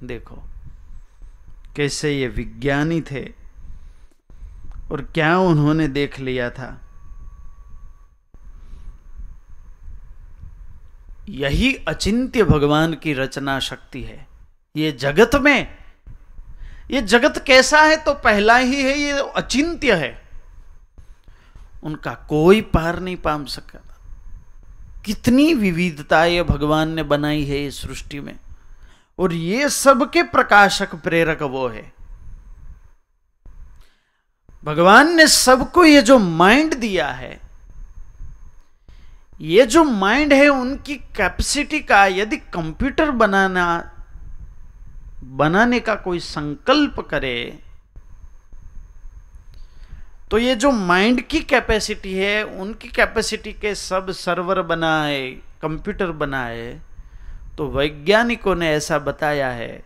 देखो, 0.03 0.35
कैसे 1.75 2.11
ये 2.11 2.27
विज्ञानी 2.27 3.01
थे 3.01 3.23
और 4.91 5.01
क्या 5.13 5.37
उन्होंने 5.39 5.87
देख 5.87 6.19
लिया 6.19 6.49
था। 6.49 6.69
यही 11.29 11.75
अचिंत्य 11.87 12.43
भगवान 12.43 12.93
की 12.93 13.13
रचना 13.13 13.59
शक्ति 13.59 14.01
है। 14.03 14.27
ये 14.75 14.91
जगत 14.91 15.35
में, 15.35 15.77
ये 16.91 17.01
जगत 17.01 17.43
कैसा 17.47 17.81
है 17.81 17.97
तो 17.97 18.13
पहला 18.13 18.57
ही 18.57 18.83
है, 18.83 18.99
ये 18.99 19.11
अचिंत्य 19.11 19.93
है। 19.93 20.29
उनका 21.83 22.13
कोई 22.13 22.61
पार 22.61 22.99
नहीं 22.99 23.17
पाम 23.17 23.45
सका। 23.45 23.81
कितनी 25.05 25.53
विविधता 25.53 26.25
ये 26.25 26.43
भगवान 26.43 26.89
ने 26.89 27.03
बनाई 27.03 27.43
है 27.43 27.65
इस 27.65 27.81
सृष्टि 27.81 28.19
में। 28.19 28.35
और 29.19 29.33
ये 29.33 29.69
सबके 29.69 30.23
प्रकाशक 30.23 30.95
प्रेरक 30.95 31.41
वो 31.41 31.67
है। 31.67 31.93
भगवान 34.63 35.15
ने 35.15 35.27
सबको 35.27 35.85
ये 35.85 36.01
जो 36.01 36.19
माइंड 36.19 36.75
दिया 36.75 37.07
है 37.07 37.44
ये 39.39 39.65
जो 39.65 39.83
माइंड 39.83 40.33
है 40.33 40.47
उनकी 40.47 40.95
कैपेसिटी 41.15 41.79
का, 41.79 42.05
यदि 42.07 42.37
कंप्यूटर 42.53 43.11
बनाना, 43.11 43.91
बनाने 45.23 45.79
का 45.79 45.95
कोई 45.95 46.19
संकल्प 46.19 46.99
करे 47.09 47.59
तो 50.31 50.37
ये 50.37 50.55
जो 50.55 50.71
माइंड 50.71 51.21
की 51.21 51.39
कैपेसिटी 51.41 52.13
है, 52.13 52.43
उनकी 52.43 52.87
कैपेसिटी 52.87 53.53
के 53.53 53.73
सब 53.75 54.11
सर्वर 54.11 54.61
बनाए, 54.61 55.29
कंप्यूटर 55.61 56.11
बनाए 56.13 56.79
तो 57.57 57.67
वैज्ञानिकों 57.71 58.55
ने 58.55 58.69
ऐसा 58.69 58.99
बताया 58.99 59.49
है 59.51 59.83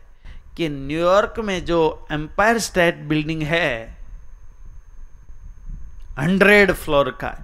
कि 0.57 0.69
न्यूयॉर्क 0.69 1.39
में 1.39 1.63
जो 1.65 2.07
एम्पायर 2.11 2.57
स्टेट 2.59 3.03
बिल्डिंग 3.09 3.41
है, 3.41 3.97
हंड्रेड 6.19 6.71
फ्लोर 6.73 7.09
का 7.21 7.35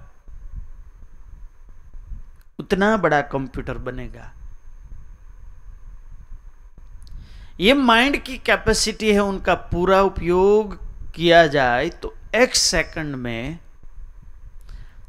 उतना 2.60 2.96
बड़ा 2.98 3.22
कंप्यूटर 3.28 3.78
बनेगा। 3.80 4.32
ये 7.60 7.74
माइंड 7.74 8.18
की 8.24 8.38
कैपेसिटी 8.38 9.12
है, 9.12 9.20
उनका 9.20 9.54
पूरा 9.72 10.02
उपयोग 10.04 10.78
किया 11.16 11.46
जाए 11.48 11.90
तो 11.92 12.16
एक 12.36 12.56
सेकंड 12.56 13.16
में 13.16 13.60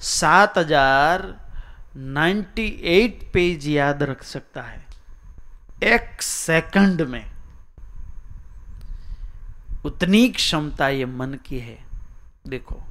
सात 0.01 0.59
हज़ार 0.59 1.25
नाइन्टी 1.97 2.67
एट 2.87 3.23
पेज 3.33 3.67
याद 3.69 4.03
रख 4.03 4.23
सकता 4.25 4.63
है। 4.63 4.85
एक 5.85 6.23
सेकंड 6.23 7.03
में। 7.03 7.25
उतनी 9.85 10.29
क्षमता 10.29 10.89
ये 10.89 11.05
मन 11.07 11.35
की 11.47 11.59
है। 11.59 11.79
देखो, 12.47 12.83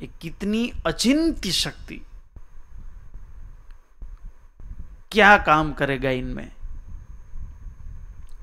ये 0.00 0.08
कितनी 0.22 0.72
अचिंत्य 0.86 1.50
शक्ति 1.52 2.00
क्या 5.12 5.36
काम 5.38 5.72
करेगा 5.72 6.10
इनमें? 6.10 6.50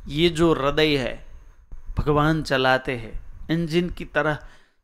ये 0.08 0.30
जो 0.30 0.54
हृदय 0.54 0.98
है, 0.98 1.14
भगवान 1.98 2.42
चलाते 2.44 2.96
हैं। 2.98 3.20
इंजन 3.52 3.90
की 3.90 4.06
तरह 4.06 4.38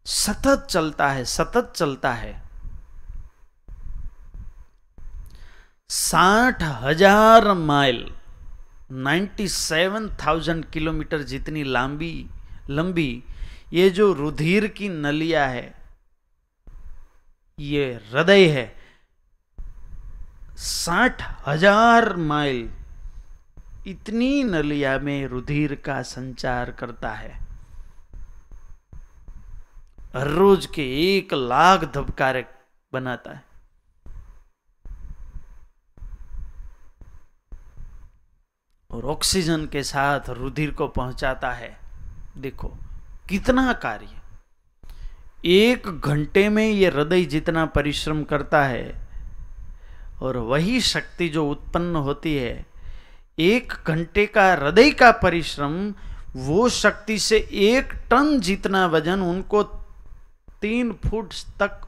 सतत 0.05 0.67
चलता 0.69 1.09
है, 1.09 1.25
सतत 1.25 1.73
चलता 1.75 2.13
है। 2.13 2.41
साठ 5.89 6.63
हज़ार 6.63 7.53
mile 7.53 8.09
ninety 8.91 9.47
seven 9.47 10.09
thousand 10.17 10.65
kilometre 10.65 11.21
जितनी 11.23 11.63
लंबी 11.63 12.15
लंबी, 12.69 13.23
ये 13.73 13.89
जो 13.89 14.11
रुधिर 14.13 14.67
की 14.67 14.89
नलिया 14.89 15.45
है, 15.45 15.73
ये 17.59 17.93
हृदय 18.05 18.47
है। 18.47 18.65
साठ 20.53 21.21
हज़ार 21.47 22.15
माइल। 22.15 22.69
इतनी 23.87 24.43
नलिया 24.43 24.97
में 24.99 25.27
रुधिर 25.27 25.75
का 25.75 26.01
संचार 26.01 26.71
करता 26.71 27.09
है। 27.09 27.31
हर 30.15 30.27
रोज 30.27 30.65
के 30.65 30.83
एक 31.07 31.33
लाख 31.33 31.83
धबकारे 31.93 32.45
बनाता 32.93 33.31
है। 33.31 33.43
और 38.89 39.05
ऑक्सीजन 39.05 39.65
के 39.65 39.83
साथ 39.83 40.29
रुधिर 40.29 40.71
को 40.71 40.87
पहुंचाता 40.87 41.51
है। 41.51 41.77
देखो, 42.37 42.67
कितना 43.29 43.71
कार्य। 43.73 44.07
एक 45.45 45.87
घंटे 45.89 46.49
में 46.49 46.67
यह 46.67 46.91
हृदय 46.91 47.23
जितना 47.25 47.65
परिश्रम 47.65 48.23
करता 48.23 48.63
है 48.63 49.02
और 50.23 50.37
वही 50.37 50.79
शक्ति 50.81 51.27
जो 51.29 51.45
उत्पन्न 51.49 51.95
होती 51.95 52.35
है, 52.35 52.65
एक 53.39 53.73
घंटे 53.87 54.25
का 54.25 54.51
हृदय 54.53 54.91
का 54.91 55.11
परिश्रम, 55.11 55.93
वो 56.35 56.67
शक्ति 56.69 57.17
से 57.19 57.37
एक 57.51 57.93
टन 58.11 58.39
जितना 58.39 58.85
वज़न 58.87 59.21
उनको 59.21 59.63
तीन 60.61 60.91
फुट 61.05 61.33
तक 61.61 61.81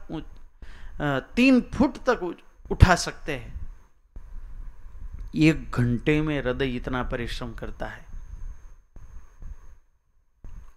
तीन 1.36 1.60
फुट 1.74 1.96
तक 2.08 2.22
उठा 2.70 2.94
सकते 2.94 3.32
हैं। 3.32 3.54
एक 5.36 5.70
घंटे 5.70 6.20
में 6.22 6.38
हृदय 6.42 6.76
इतना 6.76 7.02
परिश्रम 7.02 7.52
करता 7.52 7.86
है। 7.86 8.04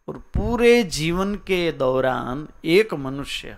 और 0.07 0.17
पूरे 0.33 0.83
जीवन 0.83 1.35
के 1.47 1.71
दौरान 1.71 2.47
एक 2.65 2.93
मनुष्य 2.93 3.57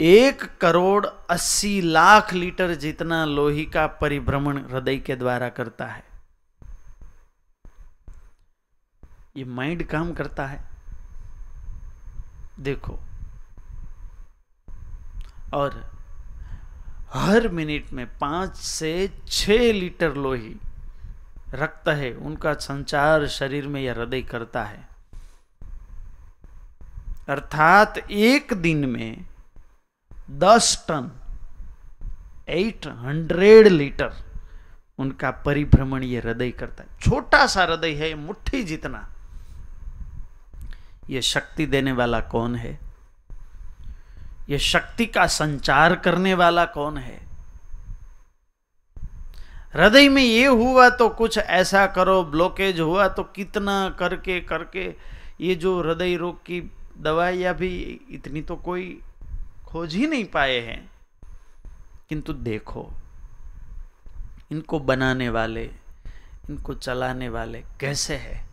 एक 0.00 0.58
करोड़ 0.60 1.06
अस्सी 1.30 1.80
लाख 1.80 2.32
लीटर 2.32 2.74
जितना 2.74 3.24
लोही 3.24 3.66
का 3.66 3.86
परिभ्रमण 3.86 4.58
हृदय 4.58 4.96
के 4.96 5.16
द्वारा 5.16 5.48
करता 5.48 5.86
है। 5.86 6.04
ये 9.36 9.44
माइंड 9.44 9.86
काम 9.86 10.14
करता 10.14 10.46
है। 10.46 10.68
देखो। 12.60 12.98
और 15.54 15.98
हर 17.12 17.48
मिनट 17.48 17.92
में 17.92 18.18
पाँच 18.18 18.56
से 18.56 19.20
छ 19.28 19.48
लीटर 19.48 20.14
लोही 20.14 20.56
रक्त 21.50 21.88
है, 21.88 22.12
उनका 22.12 22.54
संचार 22.54 23.26
शरीर 23.26 23.66
में 23.66 23.80
यह 23.80 23.92
हृदय 23.92 24.22
करता 24.22 24.64
है। 24.64 24.88
अर्थात 27.28 27.98
एक 28.10 28.54
दिन 28.54 28.88
में 28.88 29.24
दस 30.28 30.84
टन 30.88 31.10
एट 32.48 32.86
हंड्रेड 32.86 33.66
लीटर 33.66 34.12
उनका 34.98 35.30
परिभ्रमण 35.30 36.02
ये 36.02 36.18
हृदय 36.20 36.50
करता 36.50 36.82
है। 36.82 36.88
छोटा 37.00 37.46
सा 37.46 37.62
हृदय 37.62 37.92
है 37.94 38.14
मुट्ठी 38.14 38.62
जितना। 38.64 39.08
ये 41.10 41.22
शक्ति 41.22 41.66
देने 41.66 41.92
वाला 41.92 42.20
कौन 42.20 42.54
है? 42.56 42.78
ये 44.48 44.58
शक्ति 44.58 45.06
का 45.06 45.26
संचार 45.26 45.94
करने 45.96 46.34
वाला 46.34 46.64
कौन 46.64 46.96
है? 46.98 47.20
हृदय 49.74 50.08
में 50.08 50.22
ये 50.22 50.46
हुआ 50.46 50.88
तो 50.90 51.08
कुछ 51.08 51.38
ऐसा 51.38 51.86
करो 51.86 52.22
ब्लॉकेज 52.24 52.80
हुआ 52.80 53.08
तो 53.08 53.22
कितना 53.22 53.96
करके 53.98 54.40
करके, 54.40 54.94
ये 55.40 55.54
जो 55.54 55.80
हृदय 55.80 56.16
रोग 56.16 56.38
की 56.42 56.60
दवाइयाँ 56.98 57.54
भी, 57.54 58.00
इतनी 58.10 58.42
तो 58.42 58.56
कोई 58.56 59.00
खोज 59.68 59.94
ही 59.94 60.06
नहीं 60.06 60.24
पाए 60.24 60.60
हैं। 60.60 60.90
किंतु 62.08 62.32
देखो, 62.32 62.92
इनको 64.52 64.80
बनाने 64.80 65.28
वाले, 65.28 65.64
इनको 66.50 66.74
चलाने 66.74 67.28
वाले 67.28 67.64
कैसे 67.80 68.16
है? 68.16 68.48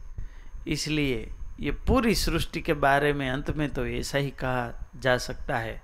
इसलिए 0.67 1.33
ये 1.59 1.71
पूरी 1.71 2.15
सृष्टि 2.15 2.61
के 2.61 2.73
बारे 2.73 3.13
में 3.13 3.29
अंत 3.29 3.51
में 3.51 3.69
तो 3.69 3.87
ऐसा 3.87 4.17
ही 4.17 4.29
कहा 4.29 4.89
जा 4.95 5.17
सकता 5.17 5.57
है 5.57 5.83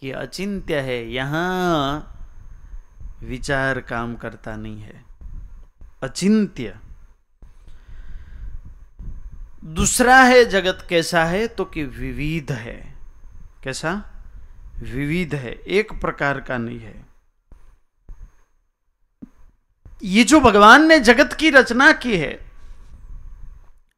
कि 0.00 0.10
अचिंत्य 0.10 0.80
है, 0.80 1.12
यहाँ 1.12 2.12
विचार 3.22 3.80
काम 3.80 4.16
करता 4.16 4.56
नहीं 4.56 4.80
है। 4.80 5.04
अचिंत्य। 6.02 6.76
दूसरा 9.64 10.16
है 10.16 10.44
जगत 10.44 10.86
कैसा 10.88 11.24
है? 11.24 11.48
तो 11.48 11.64
कि 11.64 11.84
विविध 11.84 12.52
है। 12.52 12.94
कैसा? 13.64 14.12
विविध 14.78 15.34
है, 15.34 15.52
एक 15.52 16.00
प्रकार 16.00 16.40
का 16.40 16.58
नहीं 16.58 16.80
है। 16.80 17.06
ये 20.02 20.24
जो 20.24 20.40
भगवान 20.40 20.86
ने 20.86 21.00
जगत 21.00 21.32
की 21.32 21.50
रचना 21.50 21.92
की 21.92 22.18
है, 22.18 22.50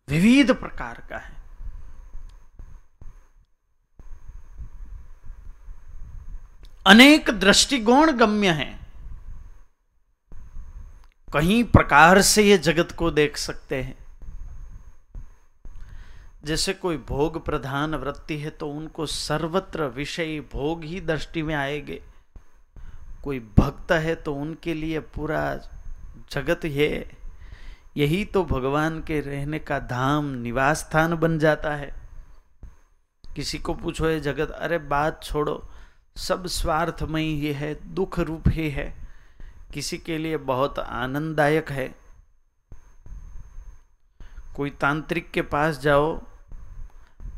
विविध 0.09 0.55
प्रकार 0.55 1.07
का 1.11 1.19
है। 1.19 1.39
अनेक 6.87 7.31
दृष्टिकोण 7.31 8.13
गम्य 8.13 8.49
हैं। 8.49 8.87
कहीं 11.33 11.65
प्रकार 11.65 12.23
से 12.23 12.43
ये 12.43 12.59
जगत 12.59 12.93
को 12.93 13.11
देख 13.11 13.37
सकते 13.37 13.83
हैं। 13.83 14.08
जैसे 16.45 16.73
कोई 16.73 16.97
भोग 16.97 17.45
प्रधान 17.45 17.95
वृत्ति 17.95 18.39
है 18.39 18.51
तो 18.51 18.71
उनको 18.71 19.07
सर्वत्र 19.07 19.85
विषय 19.85 20.41
भोग 20.41 20.85
ही 20.85 21.01
दृष्टि 21.01 21.43
में 21.43 21.55
आएँगे। 21.55 22.03
कोई 23.25 23.39
भक्त 23.59 23.93
है 23.93 24.15
तो 24.15 24.35
उनके 24.35 24.75
लिए 24.75 25.01
पूरा 25.01 25.61
जगत 26.33 26.61
है 26.65 27.19
यही 27.97 28.25
तो 28.25 28.45
भगवान 28.45 29.01
के 29.01 29.21
रहने 29.21 29.59
का 29.59 29.79
धाम 29.79 30.25
निवास 30.25 30.79
स्थान 30.79 31.15
बन 31.15 31.39
जाता 31.39 31.75
है। 31.75 31.93
किसी 33.37 33.59
को 33.59 33.75
पूछो 33.75 34.09
ये 34.09 34.21
जगत, 34.21 34.51
अरे 34.51 34.79
बात 34.79 35.23
छोड़ो, 35.23 35.69
सब 36.17 36.47
स्वार्थमय 36.47 37.23
ही 37.23 37.53
है, 37.53 37.95
दुख 37.95 38.19
रूप 38.21 38.49
ही 38.49 38.71
है। 38.71 38.95
किसी 39.75 39.99
के 39.99 40.19
लिए 40.19 40.37
बहुत 40.37 40.79
आनंददायक 40.79 41.71
है। 41.71 42.08
कोई 44.59 44.71
तांत्रिक 44.81 45.31
के 45.31 45.43
पास 45.45 45.79
जाओ 45.81 46.17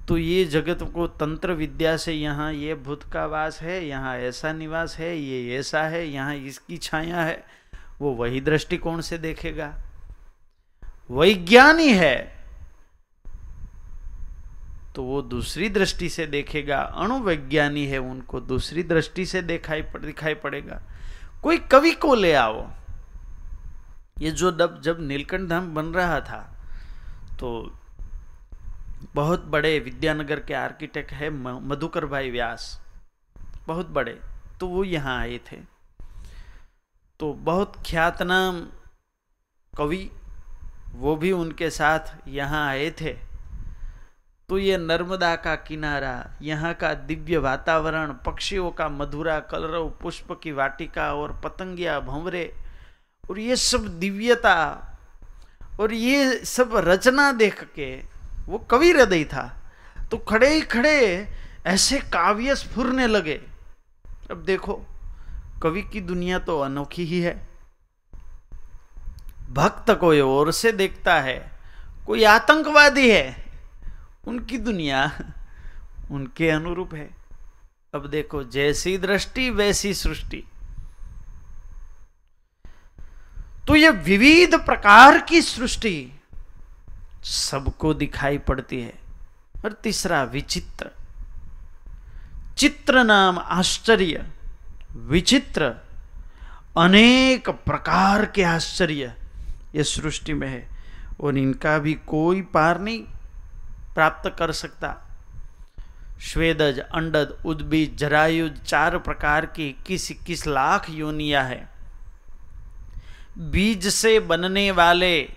तो 0.09 0.17
ये 0.19 0.45
जगत 0.45 0.83
को 0.95 1.07
तंत्र 1.07 1.53
विद्या 1.53 1.97
से 1.97 2.13
यहाँ 2.13 2.53
ये 2.53 2.75
भूत 2.77 3.03
का 3.13 3.25
वास 3.27 3.61
है, 3.63 3.85
यहाँ 3.87 4.17
ऐसा 4.19 4.53
निवास 4.53 4.97
है, 4.99 5.17
ये 5.17 5.59
ऐसा 5.59 5.83
है, 5.83 6.07
यहाँ 6.07 6.35
इसकी 6.37 6.77
छाया 6.79 7.21
है, 7.21 7.45
वो 8.01 8.15
वही 8.15 8.41
दृष्टिकोण 8.41 9.01
से 9.01 9.19
देखेगा। 9.19 9.73
वैज्ञानी 11.11 11.89
है 11.89 12.17
तो 14.95 15.03
वो 15.03 15.21
दूसरी 15.23 15.69
दृष्टि 15.69 16.09
से 16.09 16.27
देखेगा। 16.27 16.79
अणुवैज्ञानी 16.79 17.85
है 17.87 17.99
उनको 18.01 18.41
दूसरी 18.43 18.83
दृष्टि 18.83 19.27
से 19.27 19.43
दिखाई 19.43 19.83
दिखाई 19.83 20.35
पड़ेगा। 20.37 20.81
कोई 21.43 21.59
कवि 21.73 21.91
को 21.93 22.15
ले 22.15 22.33
आओ। 22.35 22.69
ये 24.21 24.31
जो 24.31 24.51
जब 24.53 24.81
जब 24.83 25.01
नीलकंठ 25.01 25.49
धाम 25.49 25.75
बन 25.75 25.93
रहा 25.95 26.21
था 26.21 26.50
तो 27.41 27.51
बहुत 29.15 29.45
बड़े 29.45 29.79
विद्यानगर 29.79 30.41
के 30.41 30.55
आर्किटेक्ट 30.55 31.13
है 31.13 31.31
मधुकर 31.31 32.07
भाई 32.07 32.31
व्यास। 32.31 32.81
बहुत 33.67 33.89
बड़े। 33.89 34.21
तो 34.61 34.67
वो 34.67 34.85
यहाँ 34.85 35.19
आए 35.19 35.39
थे। 35.53 35.57
तो 37.21 37.33
बहुत 37.35 37.77
ख्यातनाम 37.87 38.61
कवि 39.73 40.11
वो 40.93 41.17
भी 41.17 41.33
उनके 41.33 41.71
साथ 41.71 42.29
यहाँ 42.29 42.67
आए 42.69 42.91
थे। 42.91 43.13
तो 44.49 44.59
ये 44.59 44.77
नर्मदा 44.79 45.35
का 45.37 45.55
किनारा, 45.57 46.31
यहाँ 46.43 46.73
का 46.75 46.93
दिव्य 46.95 47.39
वातावरण, 47.39 48.13
पक्षियों 48.27 48.71
का 48.71 48.89
मधुरा 48.89 49.39
कलरव, 49.41 49.89
पुष्प 50.03 50.33
की 50.43 50.53
वाटिका 50.53 51.13
और 51.15 51.41
पतंगिया 51.41 51.99
भंवरे 52.01 52.53
और 53.25 53.39
ये 53.39 53.57
सब 53.57 53.87
दिव्यता 53.99 54.87
और 55.81 55.93
ये 55.93 56.45
सब 56.45 56.77
रचना 56.77 57.33
देख 57.33 57.65
के, 57.65 58.03
वो 58.47 58.59
कवि 58.59 58.91
हृदय 58.91 59.25
था। 59.25 59.57
तो 60.11 60.19
खड़े 60.19 60.55
ही 60.55 60.61
खड़े 60.61 61.29
ऐसे 61.67 61.99
काव्य 61.99 62.57
स्फुरने 62.57 63.07
लगे। 63.07 63.41
अब 64.31 64.43
देखो, 64.47 64.81
कवि 65.63 65.83
की 65.83 66.01
दुनिया 66.01 66.39
तो 66.39 66.59
अनोखी 66.61 67.05
ही 67.05 67.21
है। 67.21 67.49
भक्त 69.51 69.91
कोई 69.91 70.21
और 70.21 70.53
से 70.53 70.73
देखता 70.73 71.21
है, 71.21 71.53
कोई 72.07 72.25
आतंकवादी 72.25 73.11
है, 73.11 73.45
उनकी 74.27 74.59
दुनिया 74.59 75.19
उनके 76.11 76.51
अनुरूप 76.51 76.95
है। 76.95 77.11
अब 77.95 78.07
देखो, 78.07 78.43
जैसी 78.45 78.99
दृष्टि, 78.99 79.51
वैसी 79.51 79.95
सृष्टि। 79.95 80.45
तो 83.71 83.77
ये 83.77 83.91
विविध 83.91 84.55
प्रकार 84.55 85.19
की 85.19 85.43
सृष्टि 85.43 86.13
सबको 87.25 87.95
दिखाई 87.95 88.39
पड़ती 88.39 88.81
है। 88.81 88.95
और 89.65 89.73
तीसरा 89.73 90.23
विचित्र। 90.23 90.91
चित्र 92.59 93.05
नाम 93.05 93.39
आश्चर्य, 93.39 94.27
विचित्र, 94.97 95.63
अनेक 96.79 97.51
प्रकार 97.51 98.27
के 98.27 98.43
आश्चर्य 98.43 99.15
ये 99.75 99.85
सृष्टि 99.85 100.35
में 100.35 100.49
है। 100.49 100.69
और 101.21 101.39
इनका 101.39 101.79
भी 101.79 101.95
कोई 101.95 102.43
पार 102.43 102.81
नहीं 102.81 103.03
प्राप्त 103.95 104.37
कर 104.39 104.53
सकता। 104.53 105.19
श्वेदज, 106.21 106.79
अंडद 106.79 107.43
उद्बीज 107.47 107.97
जरायुज, 107.97 108.63
चार 108.63 108.99
प्रकार 108.99 109.47
की 109.47 109.69
इक्कीस 109.69 110.11
इक्कीस 110.11 110.47
लाख 110.47 110.91
योनिया 110.91 111.43
है। 111.43 111.80
बीज 113.41 113.87
से 113.87 114.21
बनने 114.21 114.71
वाले 114.71 115.29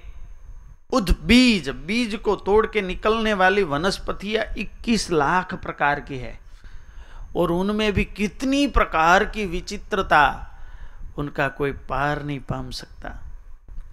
उद्बीज 0.94 1.70
बीज 1.70 2.16
को 2.16 2.36
तोड़ 2.36 2.68
के 2.68 2.82
निकलने 2.82 3.34
वाली 3.34 3.64
वनस्पतियाँ 3.64 4.46
21 4.58 5.12
लाख 5.12 5.54
प्रकार 5.54 6.00
की 6.00 6.18
है। 6.18 6.40
और 7.36 7.52
उनमें 7.52 7.94
भी 7.94 8.06
कितनी 8.06 8.68
प्रकार 8.68 9.26
की 9.26 9.46
विचित्रता, 9.46 10.54
उनका 11.18 11.48
कोई 11.48 11.72
पार 11.72 12.24
नहीं 12.24 12.40
पाम 12.40 12.72
सकता। 12.72 13.24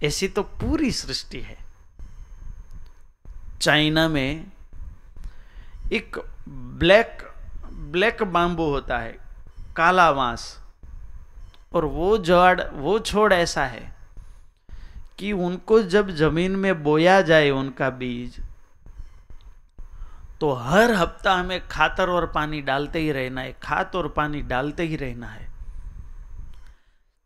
ऐसी 0.03 0.27
तो 0.27 0.43
पूरी 0.43 0.91
सृष्टि 0.91 1.41
है। 1.41 1.57
चाइना 3.61 4.07
में 4.07 4.45
एक 5.93 6.21
ब्लैक 6.49 7.33
ब्लैक 7.71 8.23
बाम्बू 8.23 8.63
होता 8.63 8.97
है, 8.97 9.17
काला 9.75 10.11
बाँस। 10.11 10.59
और 11.73 11.85
वो 11.85 12.17
जड़, 12.17 12.61
वो 12.73 12.99
छोड़ 12.99 13.33
ऐसा 13.33 13.65
है। 13.65 14.00
कि 15.21 15.31
उनको 15.33 15.81
जब 15.85 16.09
ज़मीन 16.17 16.55
में 16.57 16.83
बोया 16.83 17.21
जाए 17.23 17.49
उनका 17.51 17.89
बीज 17.91 18.39
तो 20.41 20.51
हर 20.53 20.91
हफ़्ता 20.93 21.33
हमें 21.33 21.67
खातर 21.67 22.09
और 22.09 22.25
पानी 22.27 22.61
डालते 22.63 22.99
ही 22.99 23.11
रहना 23.11 23.41
है, 23.41 23.55
खात 23.63 23.95
और 23.95 24.07
पानी 24.09 24.41
डालते 24.43 24.83
ही 24.83 24.95
रहना 24.95 25.27
है। 25.27 25.49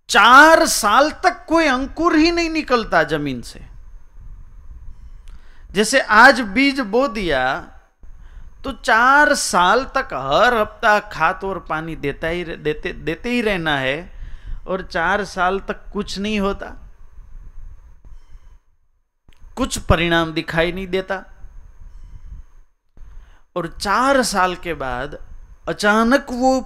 चार 0.10 0.66
साल 0.68 1.10
तक 1.24 1.46
कोई 1.48 1.66
अंकुर 1.68 2.16
ही 2.16 2.32
नहीं 2.32 2.50
निकलता 2.52 3.04
ज़मीन 3.06 3.42
से। 3.44 3.62
जैसे 5.72 6.00
आज 6.02 6.42
बीज 6.54 6.80
बो 6.82 7.08
दिया 7.10 7.46
तो 8.64 8.72
चार 8.74 9.34
साल 9.36 9.84
तक 9.96 10.14
हर 10.14 10.54
हफ़्ता 10.54 11.00
खाद 11.12 11.44
और 11.44 11.66
पानी 11.70 11.96
देता 11.98 12.28
ही 12.28 12.44
देते 12.44 12.94
देते 12.94 13.30
ही 13.30 13.42
रहना 13.42 13.78
है, 13.78 13.98
और 14.68 14.82
चार 14.84 15.24
साल 15.26 15.60
तक 15.60 15.92
कुछ 15.94 16.18
नहीं 16.20 16.40
होता। 16.40 16.76
कुछ 19.58 19.78
परिणाम 19.80 20.34
दिखाई 20.34 20.72
नहीं 20.72 20.88
देता। 20.88 21.24
और 23.56 23.68
चार 23.82 24.22
साल 24.24 24.56
के 24.56 24.74
बाद 24.74 25.18
अचानक 25.70 26.28
वो 26.32 26.60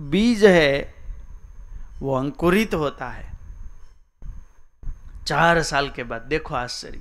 बीज 0.00 0.44
है, 0.44 0.94
वो 1.98 2.14
अंकुरित 2.14 2.74
होता 2.74 3.08
है। 3.08 3.30
चार 5.26 5.62
साल 5.62 5.90
के 5.90 6.02
बाद, 6.02 6.22
देखो 6.22 6.54
आश्चर्य। 6.54 7.00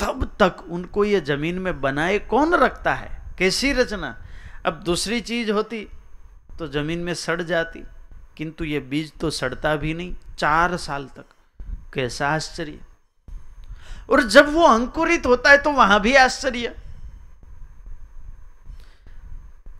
तब 0.00 0.24
तक 0.40 0.56
उनको 0.70 1.04
ये 1.04 1.20
ज़मीन 1.20 1.58
में 1.58 1.80
बनाए 1.80 2.18
कौन 2.20 2.54
रखता 2.54 2.94
है? 2.94 3.20
कैसी 3.38 3.72
रचना? 3.72 4.16
अब 4.66 4.82
दूसरी 4.82 5.20
चीज़ 5.20 5.50
होती 5.50 5.86
तो 6.58 6.66
ज़मीन 6.68 6.98
में 6.98 7.14
सड़ 7.14 7.42
जाती, 7.42 7.82
किंतु 8.36 8.64
ये 8.64 8.80
बीज 8.82 9.12
तो 9.12 9.30
सड़ता 9.30 9.74
भी 9.76 9.94
नहीं, 9.94 10.14
चार 10.38 10.76
साल 10.76 11.08
तक। 11.16 11.24
कैसा 11.94 12.28
आश्चर्य। 12.28 12.80
और 14.10 14.22
जब 14.22 14.52
वो 14.54 14.64
अंकुरित 14.64 15.26
होता 15.26 15.50
है 15.50 15.58
तो 15.58 15.70
वहाँ 15.72 16.00
भी 16.00 16.14
आश्चर्य। 16.14 16.74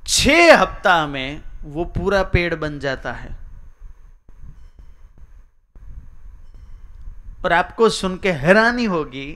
छह 0.06 0.56
हफ़्ता 0.56 1.06
में 1.06 1.42
वो 1.64 1.84
पूरा 1.84 2.22
पेड़ 2.22 2.54
बन 2.54 2.78
जाता 2.78 3.12
है। 3.12 3.34
और 7.44 7.52
आपको 7.52 7.88
सुन 7.88 8.16
के 8.18 8.32
हैरानी 8.32 8.84
होगी 8.84 9.26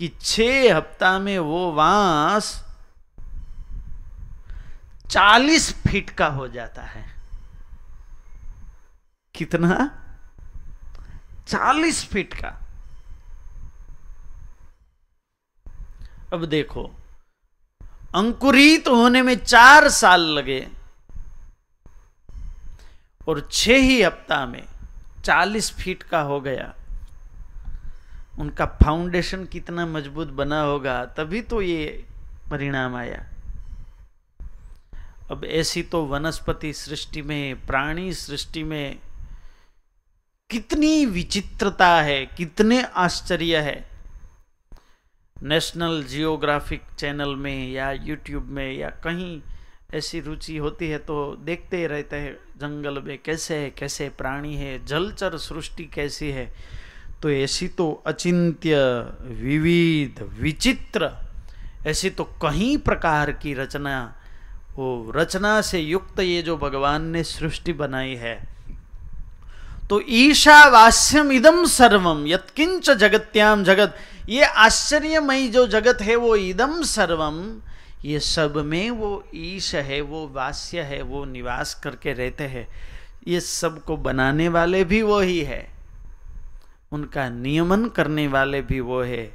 कि 0.00 0.08
छह 0.20 0.76
हफ़्ता 0.76 1.18
में 1.18 1.38
वो 1.38 1.72
वांस 1.72 2.54
चालीस 5.10 5.72
फीट 5.82 6.10
का 6.10 6.26
हो 6.26 6.48
जाता 6.48 6.82
है। 6.82 7.04
कितना? 9.34 9.90
चालीस 11.46 12.04
फीट 12.04 12.34
का। 12.34 12.48
अब 16.32 16.44
देखो, 16.44 16.82
अंकुरित 18.14 18.88
होने 18.88 19.22
में 19.22 19.34
चार 19.36 19.88
साल 19.88 20.20
लगे 20.30 20.66
और 23.28 23.40
छह 23.52 23.76
ही 23.76 24.02
हफ़्ता 24.02 24.44
में 24.46 24.64
चालीस 25.24 25.70
फीट 25.74 26.02
का 26.02 26.20
हो 26.20 26.40
गया। 26.40 26.74
उनका 28.38 28.66
फाउंडेशन 28.82 29.44
कितना 29.44 29.86
मज़बूत 29.86 30.28
बना 30.32 30.60
होगा, 30.60 31.04
तभी 31.06 31.40
तो 31.42 31.62
ये 31.62 32.04
परिणाम 32.50 32.96
आया। 32.96 33.24
अब 35.30 35.44
ऐसी 35.44 35.82
तो 35.82 36.04
वनस्पति 36.04 36.72
सृष्टि 36.72 37.22
में, 37.22 37.66
प्राणी 37.66 38.12
सृष्टि 38.14 38.62
में 38.62 38.98
कितनी 40.50 41.06
विचित्रता 41.06 41.88
है, 42.02 42.24
कितने 42.26 42.80
आश्चर्य 42.82 43.56
है। 43.56 43.84
नेशनल 45.42 46.02
जियोग्राफिक 46.02 46.82
चैनल 46.98 47.34
में 47.36 47.72
या 47.72 47.90
यूट्यूब 47.92 48.44
में 48.44 48.72
या 48.72 48.90
कहीं 49.04 49.40
ऐसी 49.94 50.20
रुचि 50.20 50.56
होती 50.56 50.88
है 50.88 50.98
तो 50.98 51.36
देखते 51.36 51.76
ही 51.76 51.86
रहते 51.86 52.16
हैं, 52.16 52.32
जंगल 52.60 53.02
में 53.02 53.18
कैसे 53.24 53.56
है, 53.56 53.70
कैसे 53.70 54.08
प्राणी 54.08 54.54
है, 54.56 54.84
जलचर 54.86 55.36
सृष्टि 55.38 55.84
कैसी 55.84 56.30
है। 56.30 56.50
तो 57.22 57.30
ऐसी 57.30 57.68
तो 57.68 57.90
अचिंत्य, 58.06 58.76
विविध, 59.22 60.22
विचित्र, 60.40 61.10
ऐसी 61.86 62.10
तो 62.10 62.24
कहीं 62.24 62.76
प्रकार 62.78 63.32
की 63.32 63.54
रचना, 63.54 64.00
वो 64.76 65.12
रचना 65.16 65.60
से 65.60 65.78
युक्त 65.78 66.20
ये 66.20 66.42
जो 66.42 66.56
भगवान 66.56 67.06
ने 67.06 67.24
सृष्टि 67.24 67.72
बनाई 67.72 68.14
है 68.14 68.55
तो 69.90 70.02
ईशावास्यम 70.08 71.32
इदम 71.32 71.64
सर्वम 71.64 72.26
यत्किंच 72.26 72.90
जगत्याम 72.90 73.64
जगत। 73.64 73.96
ये 74.28 74.44
आश्चर्यमयी 74.44 75.48
जो 75.48 75.66
जगत 75.66 76.02
है, 76.02 76.16
वो 76.16 76.36
इदम 76.36 76.82
सर्वम 76.82 77.62
ये 78.04 78.20
सब 78.20 78.56
में 78.56 78.90
वो 78.90 79.24
ईश 79.34 79.74
है, 79.74 80.00
वो 80.00 80.28
वास्य 80.28 80.80
है, 80.80 81.02
वो 81.02 81.24
निवास 81.24 81.74
करके 81.74 82.12
रहते 82.12 82.44
हैं। 82.44 82.68
ये 83.28 83.40
सबको 83.40 83.96
बनाने 83.96 84.48
वाले 84.48 84.84
भी 84.84 85.02
वो 85.02 85.20
ही 85.20 85.40
है। 85.40 85.66
उनका 86.92 87.28
नियमन 87.28 87.88
करने 87.88 88.28
वाले 88.28 88.62
भी 88.62 88.80
वो 88.80 89.02
है। 89.02 89.32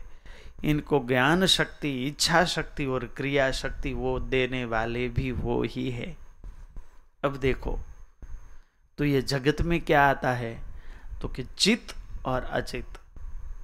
इनको 0.66 1.00
ज्ञान 1.00 1.46
शक्ति, 1.46 2.08
इच्छा 2.08 2.46
शक्ति 2.46 2.86
और 2.86 3.14
क्रिया 3.18 3.52
शक्ति 3.52 3.94
वो 3.94 4.20
देने 4.20 4.66
वाले 4.66 5.08
भी 5.10 5.32
वो 5.32 5.64
ही 5.64 5.90
है। 5.92 6.18
अब 7.24 7.36
देखो 7.36 7.80
तो 9.02 9.06
ये 9.06 9.22
जगत 9.22 9.62
में 9.62 9.82
क्या 9.82 10.10
आता 10.10 10.32
है? 10.32 10.62
तो 11.22 11.28
कि 11.28 11.44
चित 11.58 11.94
और 12.26 12.44
अचित। 12.44 12.86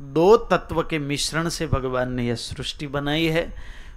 दो 0.02 0.38
तत्व 0.38 0.84
के 0.84 1.00
मिश्रण 1.00 1.50
से 1.50 1.68
भगवान 1.68 2.14
ने 2.14 2.28
यह 2.28 2.36
सृष्टि 2.36 2.88
बनाई 2.88 3.26
है 3.26 3.54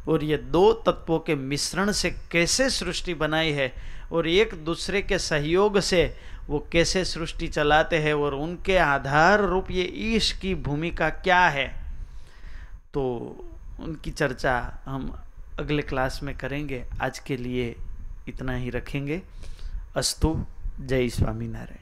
और 0.09 0.25
ये 0.25 0.37
दो 0.37 0.73
तत्वों 0.73 1.19
के 1.19 1.35
मिश्रण 1.35 1.93
से 1.93 2.11
कैसे 2.11 2.71
सृष्टि 2.71 3.15
बनाई 3.15 3.53
है 3.53 3.73
और 4.13 4.29
एक 4.29 4.65
दूसरे 4.65 5.03
के 5.03 5.19
सहयोग 5.19 5.81
से 5.81 6.17
वो 6.47 6.69
कैसे 6.73 7.05
सृष्टि 7.05 7.49
चलाते 7.49 7.99
हैं 7.99 8.15
और 8.15 8.35
उनके 8.35 8.77
आधार 8.77 9.41
रूप 9.41 9.71
ये 9.71 9.85
ईश 9.85 10.33
की 10.33 10.55
भूमिका 10.55 11.11
क्या 11.11 11.49
है? 11.49 11.83
तो 12.95 13.05
उनकी 13.81 14.11
चर्चा 14.11 14.83
हम 14.87 15.21
अगले 15.59 15.83
क्लास 15.83 16.21
में 16.23 16.37
करेंगे। 16.37 16.85
आज 17.03 17.19
के 17.19 17.37
लिए 17.37 17.77
इतना 18.29 18.53
ही 18.53 18.71
रखेंगे। 18.71 19.23
अस्तु। 19.97 20.47
Jai 20.81 21.11
Swaminarayan. 21.11 21.80